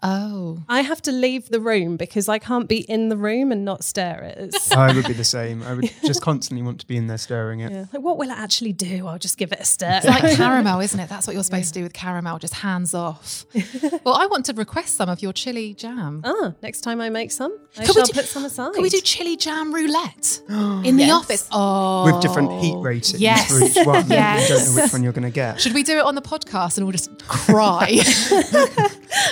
Oh. 0.04 0.60
I 0.70 0.82
have 0.82 1.02
to 1.04 1.12
leave 1.12 1.50
the 1.50 1.60
room 1.60 1.98
because 1.98 2.28
I 2.30 2.40
can't 2.40 2.68
be 2.68 2.80
in 2.90 3.10
the 3.10 3.18
room 3.18 3.52
and 3.52 3.66
not 3.66 3.84
stir 3.84 4.34
it. 4.38 4.56
I 4.76 4.94
would 4.94 5.06
be 5.08 5.14
the 5.24 5.24
same. 5.24 5.64
I 5.64 5.74
would 5.74 5.92
just 6.06 6.22
constantly 6.22 6.64
want 6.64 6.80
to 6.82 6.88
be 6.88 6.98
in 6.98 7.08
there 7.08 7.18
stirring 7.18 7.60
it. 7.62 7.72
yeah. 7.72 7.86
Like, 7.94 8.02
what 8.02 8.18
will 8.18 8.30
it 8.30 8.38
actually 8.38 8.74
do? 8.74 9.08
I'll 9.08 9.18
just 9.20 9.38
give 9.38 9.52
it 9.52 9.60
a 9.60 9.66
stir. 9.66 10.00
It's 10.04 10.06
like 10.06 10.36
caramel, 10.38 10.80
isn't 10.82 11.00
it? 11.00 11.10
That's 11.10 11.28
what 11.28 11.34
you're 11.34 11.44
supposed 11.44 11.74
to 11.74 11.80
do 11.80 11.84
with 11.84 11.94
caramel, 11.94 12.40
just 12.40 12.56
hands 12.56 12.94
off. 12.94 13.46
well, 14.04 14.16
I 14.16 14.26
want 14.28 14.46
to 14.46 14.54
request 14.54 14.96
some 14.96 15.10
of 15.10 15.22
your 15.22 15.34
chili 15.34 15.74
jam. 15.74 16.22
ah, 16.24 16.54
next 16.62 16.82
time 16.82 17.02
I 17.02 17.10
make 17.10 17.32
some, 17.32 17.58
I 17.78 17.86
Could 17.86 17.88
we 17.90 17.94
shall 17.94 18.06
do- 18.06 18.14
put 18.14 18.26
some 18.26 18.46
aside. 18.46 18.74
Can 18.74 18.84
we 18.84 18.90
do 18.90 19.02
chili 19.02 19.38
jam 19.38 19.74
roulette 19.74 20.42
in 20.50 20.98
the 20.98 21.04
Yes. 21.06 21.12
office? 21.14 21.50
Oh, 21.52 22.06
With 22.06 22.22
different 22.22 22.52
heat 22.62 22.76
ratings 22.78 23.20
yes. 23.22 23.48
for 23.50 23.64
each 23.64 23.86
one. 23.86 24.04
You 24.04 24.16
don't 24.16 24.76
know 24.76 24.82
which 24.84 24.94
one 24.94 25.04
you're 25.04 25.14
going 25.14 25.24
to 25.24 25.30
get. 25.30 25.60
Should 25.62 25.74
we 25.74 25.84
do 25.84 25.98
it 25.98 26.06
on 26.06 26.16
the 26.16 26.22
podcast 26.22 26.78
and 26.78 26.86
we'll 26.86 26.92
just 26.92 27.10
cry? 27.28 28.00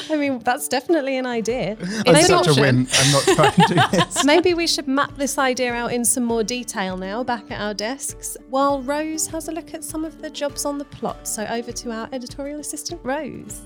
I 0.09 0.15
mean, 0.15 0.39
that's 0.39 0.56
definitely 0.67 1.17
an 1.17 1.25
idea. 1.25 1.75
I'm 2.07 2.13
Maybe- 2.13 2.21
such 2.21 2.47
a 2.47 2.51
option. 2.51 2.61
wimp. 2.61 2.89
I'm 2.93 3.11
not 3.11 3.23
trying 3.23 3.51
to 3.51 3.73
do 3.73 3.75
this. 3.97 4.23
Maybe 4.23 4.53
we 4.53 4.65
should 4.65 4.87
map 4.87 5.13
this 5.17 5.37
idea 5.37 5.73
out 5.73 5.91
in 5.91 6.05
some 6.05 6.23
more 6.23 6.41
detail 6.41 6.95
now, 6.95 7.21
back 7.21 7.51
at 7.51 7.59
our 7.59 7.73
desks, 7.73 8.37
while 8.49 8.81
Rose 8.81 9.27
has 9.27 9.49
a 9.49 9.51
look 9.51 9.73
at 9.73 9.83
some 9.83 10.05
of 10.05 10.21
the 10.21 10.29
jobs 10.29 10.63
on 10.63 10.77
the 10.77 10.85
plot. 10.85 11.27
So 11.27 11.45
over 11.47 11.73
to 11.73 11.91
our 11.91 12.07
editorial 12.13 12.61
assistant, 12.61 13.01
Rose. 13.03 13.63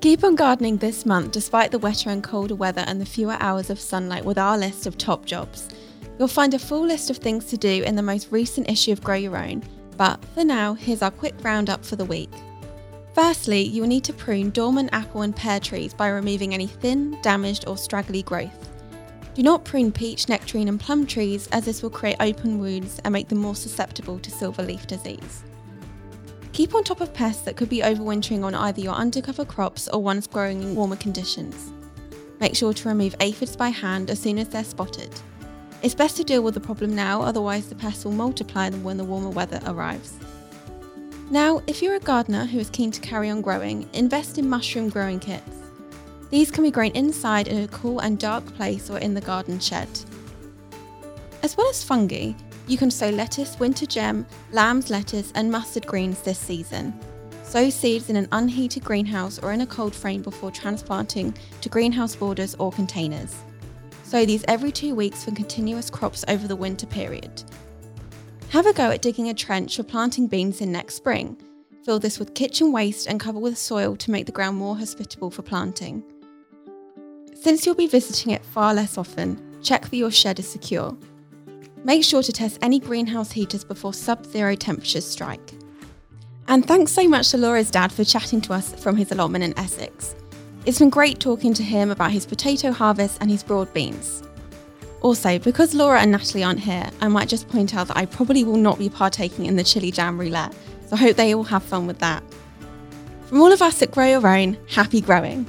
Keep 0.00 0.24
on 0.24 0.34
gardening 0.34 0.78
this 0.78 1.04
month 1.04 1.32
despite 1.32 1.70
the 1.70 1.78
wetter 1.78 2.08
and 2.08 2.22
colder 2.24 2.54
weather 2.54 2.84
and 2.86 2.98
the 3.00 3.04
fewer 3.06 3.36
hours 3.38 3.68
of 3.68 3.78
sunlight 3.78 4.24
with 4.24 4.38
our 4.38 4.56
list 4.56 4.86
of 4.86 4.96
top 4.96 5.26
jobs. 5.26 5.68
You'll 6.18 6.28
find 6.28 6.54
a 6.54 6.58
full 6.58 6.86
list 6.86 7.10
of 7.10 7.18
things 7.18 7.44
to 7.46 7.56
do 7.58 7.82
in 7.82 7.96
the 7.96 8.02
most 8.02 8.28
recent 8.30 8.70
issue 8.70 8.92
of 8.92 9.02
Grow 9.02 9.16
Your 9.16 9.36
Own, 9.36 9.62
but 10.00 10.24
for 10.34 10.42
now, 10.42 10.72
here's 10.72 11.02
our 11.02 11.10
quick 11.10 11.34
roundup 11.42 11.84
for 11.84 11.94
the 11.94 12.06
week. 12.06 12.30
Firstly, 13.12 13.60
you 13.60 13.82
will 13.82 13.88
need 13.88 14.04
to 14.04 14.14
prune 14.14 14.48
dormant 14.48 14.88
apple 14.94 15.20
and 15.20 15.36
pear 15.36 15.60
trees 15.60 15.92
by 15.92 16.08
removing 16.08 16.54
any 16.54 16.68
thin, 16.68 17.20
damaged, 17.20 17.66
or 17.68 17.76
straggly 17.76 18.22
growth. 18.22 18.70
Do 19.34 19.42
not 19.42 19.66
prune 19.66 19.92
peach, 19.92 20.26
nectarine, 20.26 20.68
and 20.68 20.80
plum 20.80 21.06
trees 21.06 21.48
as 21.48 21.66
this 21.66 21.82
will 21.82 21.90
create 21.90 22.16
open 22.18 22.58
wounds 22.58 22.98
and 23.04 23.12
make 23.12 23.28
them 23.28 23.40
more 23.40 23.54
susceptible 23.54 24.18
to 24.20 24.30
silver 24.30 24.62
leaf 24.62 24.86
disease. 24.86 25.44
Keep 26.54 26.74
on 26.74 26.82
top 26.82 27.02
of 27.02 27.12
pests 27.12 27.42
that 27.42 27.56
could 27.56 27.68
be 27.68 27.82
overwintering 27.82 28.42
on 28.42 28.54
either 28.54 28.80
your 28.80 28.94
undercover 28.94 29.44
crops 29.44 29.86
or 29.88 30.02
ones 30.02 30.26
growing 30.26 30.62
in 30.62 30.74
warmer 30.74 30.96
conditions. 30.96 31.74
Make 32.40 32.56
sure 32.56 32.72
to 32.72 32.88
remove 32.88 33.14
aphids 33.20 33.54
by 33.54 33.68
hand 33.68 34.08
as 34.08 34.18
soon 34.18 34.38
as 34.38 34.48
they're 34.48 34.64
spotted. 34.64 35.12
It's 35.82 35.94
best 35.94 36.18
to 36.18 36.24
deal 36.24 36.42
with 36.42 36.54
the 36.54 36.60
problem 36.60 36.94
now, 36.94 37.22
otherwise, 37.22 37.68
the 37.68 37.74
pests 37.74 38.04
will 38.04 38.12
multiply 38.12 38.68
when 38.70 38.98
the 38.98 39.04
warmer 39.04 39.30
weather 39.30 39.60
arrives. 39.66 40.14
Now, 41.30 41.62
if 41.66 41.80
you're 41.80 41.94
a 41.94 42.00
gardener 42.00 42.44
who 42.44 42.58
is 42.58 42.68
keen 42.68 42.90
to 42.90 43.00
carry 43.00 43.30
on 43.30 43.40
growing, 43.40 43.88
invest 43.94 44.36
in 44.36 44.48
mushroom 44.48 44.90
growing 44.90 45.20
kits. 45.20 45.56
These 46.28 46.50
can 46.50 46.64
be 46.64 46.70
grown 46.70 46.90
inside 46.90 47.48
in 47.48 47.62
a 47.62 47.68
cool 47.68 48.00
and 48.00 48.18
dark 48.18 48.44
place 48.56 48.90
or 48.90 48.98
in 48.98 49.14
the 49.14 49.20
garden 49.22 49.58
shed. 49.58 49.88
As 51.42 51.56
well 51.56 51.70
as 51.70 51.82
fungi, 51.82 52.32
you 52.68 52.76
can 52.76 52.90
sow 52.90 53.08
lettuce, 53.08 53.58
winter 53.58 53.86
gem, 53.86 54.26
lamb's 54.52 54.90
lettuce, 54.90 55.32
and 55.34 55.50
mustard 55.50 55.86
greens 55.86 56.20
this 56.20 56.38
season. 56.38 56.92
Sow 57.42 57.70
seeds 57.70 58.10
in 58.10 58.16
an 58.16 58.28
unheated 58.32 58.84
greenhouse 58.84 59.38
or 59.38 59.52
in 59.52 59.62
a 59.62 59.66
cold 59.66 59.94
frame 59.94 60.20
before 60.20 60.50
transplanting 60.50 61.34
to 61.62 61.68
greenhouse 61.68 62.14
borders 62.14 62.54
or 62.58 62.70
containers. 62.70 63.34
Sow 64.10 64.24
these 64.26 64.44
every 64.48 64.72
two 64.72 64.96
weeks 64.96 65.22
for 65.22 65.30
continuous 65.30 65.88
crops 65.88 66.24
over 66.26 66.48
the 66.48 66.56
winter 66.56 66.84
period. 66.84 67.44
Have 68.48 68.66
a 68.66 68.72
go 68.72 68.90
at 68.90 69.02
digging 69.02 69.28
a 69.28 69.34
trench 69.34 69.76
for 69.76 69.84
planting 69.84 70.26
beans 70.26 70.60
in 70.60 70.72
next 70.72 70.96
spring. 70.96 71.40
Fill 71.84 72.00
this 72.00 72.18
with 72.18 72.34
kitchen 72.34 72.72
waste 72.72 73.06
and 73.06 73.20
cover 73.20 73.38
with 73.38 73.56
soil 73.56 73.94
to 73.94 74.10
make 74.10 74.26
the 74.26 74.32
ground 74.32 74.56
more 74.56 74.76
hospitable 74.76 75.30
for 75.30 75.42
planting. 75.42 76.02
Since 77.40 77.64
you'll 77.64 77.76
be 77.76 77.86
visiting 77.86 78.32
it 78.32 78.44
far 78.44 78.74
less 78.74 78.98
often, 78.98 79.40
check 79.62 79.88
that 79.88 79.96
your 79.96 80.10
shed 80.10 80.40
is 80.40 80.48
secure. 80.48 80.96
Make 81.84 82.02
sure 82.02 82.24
to 82.24 82.32
test 82.32 82.58
any 82.62 82.80
greenhouse 82.80 83.30
heaters 83.30 83.62
before 83.62 83.94
sub 83.94 84.26
zero 84.26 84.56
temperatures 84.56 85.06
strike. 85.06 85.52
And 86.48 86.66
thanks 86.66 86.90
so 86.90 87.06
much 87.06 87.30
to 87.30 87.38
Laura's 87.38 87.70
dad 87.70 87.92
for 87.92 88.02
chatting 88.02 88.40
to 88.40 88.54
us 88.54 88.74
from 88.74 88.96
his 88.96 89.12
allotment 89.12 89.44
in 89.44 89.56
Essex. 89.56 90.16
It's 90.66 90.78
been 90.78 90.90
great 90.90 91.18
talking 91.18 91.54
to 91.54 91.62
him 91.62 91.90
about 91.90 92.10
his 92.10 92.26
potato 92.26 92.70
harvest 92.70 93.16
and 93.22 93.30
his 93.30 93.42
broad 93.42 93.72
beans. 93.72 94.22
Also, 95.00 95.38
because 95.38 95.74
Laura 95.74 96.00
and 96.00 96.12
Natalie 96.12 96.44
aren't 96.44 96.60
here, 96.60 96.90
I 97.00 97.08
might 97.08 97.30
just 97.30 97.48
point 97.48 97.74
out 97.74 97.88
that 97.88 97.96
I 97.96 98.04
probably 98.04 98.44
will 98.44 98.58
not 98.58 98.78
be 98.78 98.90
partaking 98.90 99.46
in 99.46 99.56
the 99.56 99.64
chili 99.64 99.90
jam 99.90 100.20
roulette, 100.20 100.52
so 100.86 100.96
I 100.96 100.98
hope 100.98 101.16
they 101.16 101.34
all 101.34 101.44
have 101.44 101.62
fun 101.62 101.86
with 101.86 101.98
that. 102.00 102.22
From 103.24 103.40
all 103.40 103.50
of 103.50 103.62
us 103.62 103.80
at 103.80 103.90
Grow 103.90 104.06
Your 104.06 104.28
Own, 104.28 104.58
happy 104.68 105.00
growing! 105.00 105.46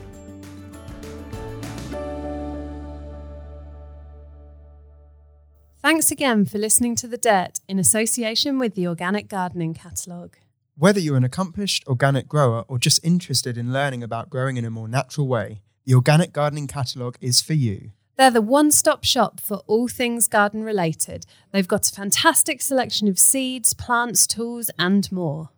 Thanks 5.82 6.10
again 6.10 6.46
for 6.46 6.58
listening 6.58 6.96
to 6.98 7.08
The 7.08 7.18
Dirt 7.18 7.60
in 7.68 7.80
association 7.80 8.60
with 8.60 8.76
the 8.76 8.88
Organic 8.88 9.28
Gardening 9.28 9.74
Catalogue. 9.74 10.38
Whether 10.78 11.02
you're 11.02 11.18
an 11.18 11.24
accomplished 11.26 11.86
organic 11.86 12.28
grower 12.28 12.64
or 12.68 12.80
just 12.80 13.04
interested 13.04 13.58
in 13.58 13.74
learning 13.74 14.04
about 14.04 14.30
growing 14.30 14.58
in 14.58 14.66
a 14.66 14.72
more 14.72 14.88
natural 14.88 15.28
way, 15.28 15.62
the 15.86 15.94
Organic 15.94 16.32
Gardening 16.32 16.68
Catalogue 16.68 17.18
is 17.20 17.42
for 17.42 17.54
you. 17.54 17.92
They're 18.18 18.32
the 18.32 18.42
one 18.42 18.72
stop 18.72 19.04
shop 19.04 19.42
for 19.42 19.58
all 19.68 19.88
things 19.88 20.28
garden 20.28 20.64
related. 20.64 21.26
They've 21.52 21.68
got 21.68 21.90
a 21.90 21.94
fantastic 21.94 22.62
selection 22.62 23.08
of 23.10 23.20
seeds, 23.20 23.74
plants, 23.74 24.26
tools, 24.26 24.72
and 24.80 25.12
more. 25.12 25.50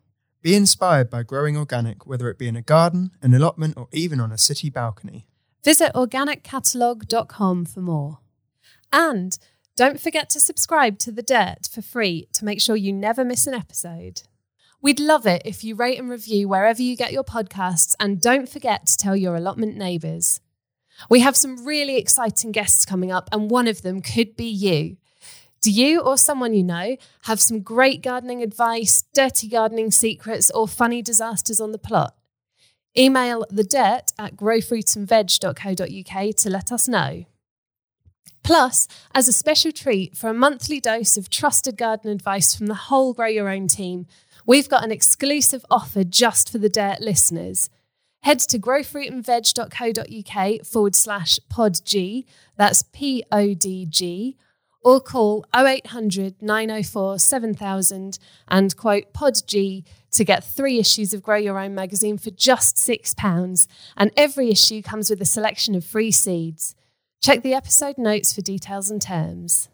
Be 0.41 0.55
inspired 0.55 1.09
by 1.09 1.23
growing 1.23 1.57
organic, 1.57 2.07
whether 2.07 2.29
it 2.29 2.39
be 2.39 2.47
in 2.47 2.55
a 2.55 2.61
garden, 2.61 3.11
an 3.21 3.33
allotment, 3.33 3.77
or 3.77 3.87
even 3.91 4.19
on 4.19 4.31
a 4.31 4.37
city 4.37 4.69
balcony. 4.69 5.27
Visit 5.63 5.93
organiccatalogue.com 5.93 7.65
for 7.65 7.81
more. 7.81 8.17
And 8.91 9.37
don't 9.75 10.01
forget 10.01 10.29
to 10.31 10.39
subscribe 10.39 10.97
to 10.99 11.11
The 11.11 11.23
Dirt 11.23 11.69
for 11.71 11.81
free 11.81 12.27
to 12.33 12.45
make 12.45 12.59
sure 12.59 12.75
you 12.75 12.91
never 12.91 13.23
miss 13.23 13.47
an 13.47 13.53
episode. 13.53 14.23
We'd 14.83 14.99
love 14.99 15.25
it 15.25 15.41
if 15.45 15.63
you 15.63 15.73
rate 15.75 15.97
and 15.97 16.09
review 16.09 16.49
wherever 16.49 16.81
you 16.81 16.97
get 16.97 17.13
your 17.13 17.23
podcasts, 17.23 17.95
and 18.01 18.19
don't 18.19 18.49
forget 18.49 18.85
to 18.87 18.97
tell 18.97 19.15
your 19.15 19.33
allotment 19.33 19.77
neighbours. 19.77 20.41
We 21.09 21.21
have 21.21 21.37
some 21.37 21.65
really 21.65 21.95
exciting 21.95 22.51
guests 22.51 22.85
coming 22.85 23.09
up, 23.09 23.29
and 23.31 23.49
one 23.49 23.69
of 23.69 23.81
them 23.81 24.01
could 24.01 24.35
be 24.35 24.43
you. 24.43 24.97
Do 25.61 25.71
you 25.71 26.01
or 26.01 26.17
someone 26.17 26.53
you 26.53 26.65
know 26.65 26.97
have 27.23 27.39
some 27.39 27.61
great 27.61 28.01
gardening 28.01 28.43
advice, 28.43 29.05
dirty 29.13 29.47
gardening 29.47 29.89
secrets, 29.89 30.51
or 30.51 30.67
funny 30.67 31.01
disasters 31.01 31.61
on 31.61 31.71
the 31.71 31.77
plot? 31.77 32.17
Email 32.97 33.45
the 33.49 33.63
dirt 33.63 34.11
at 34.19 34.35
growfruitandveg.co.uk 34.35 36.35
to 36.35 36.49
let 36.49 36.73
us 36.73 36.89
know. 36.89 37.23
Plus, 38.43 38.89
as 39.15 39.29
a 39.29 39.33
special 39.33 39.71
treat 39.71 40.17
for 40.17 40.29
a 40.29 40.33
monthly 40.33 40.81
dose 40.81 41.15
of 41.15 41.29
trusted 41.29 41.77
garden 41.77 42.11
advice 42.11 42.53
from 42.53 42.67
the 42.67 42.75
whole 42.75 43.13
Grow 43.13 43.27
Your 43.27 43.47
Own 43.47 43.69
team, 43.69 44.07
we've 44.45 44.69
got 44.69 44.83
an 44.83 44.91
exclusive 44.91 45.65
offer 45.69 46.03
just 46.03 46.51
for 46.51 46.57
the 46.57 46.69
Dirt 46.69 46.99
listeners. 47.01 47.69
Head 48.21 48.39
to 48.39 48.59
growfruitandveg.co.uk 48.59 50.65
forward 50.65 50.95
slash 50.95 51.39
podg, 51.51 52.25
that's 52.55 52.83
P 52.83 53.23
O 53.31 53.53
D 53.53 53.85
G, 53.85 54.37
or 54.83 55.01
call 55.01 55.45
0800 55.55 56.41
904 56.41 57.19
7000 57.19 58.19
and 58.47 58.77
quote 58.77 59.13
PodG 59.13 59.83
to 60.11 60.23
get 60.23 60.43
three 60.43 60.79
issues 60.79 61.13
of 61.13 61.23
Grow 61.23 61.37
Your 61.37 61.59
Own 61.59 61.73
magazine 61.73 62.17
for 62.17 62.29
just 62.29 62.77
£6. 62.77 63.67
And 63.97 64.11
every 64.15 64.49
issue 64.49 64.81
comes 64.81 65.09
with 65.09 65.21
a 65.21 65.25
selection 65.25 65.75
of 65.75 65.83
free 65.83 66.11
seeds. 66.11 66.75
Check 67.21 67.41
the 67.41 67.53
episode 67.53 67.97
notes 67.97 68.33
for 68.33 68.41
details 68.41 68.91
and 68.91 69.01
terms. 69.01 69.69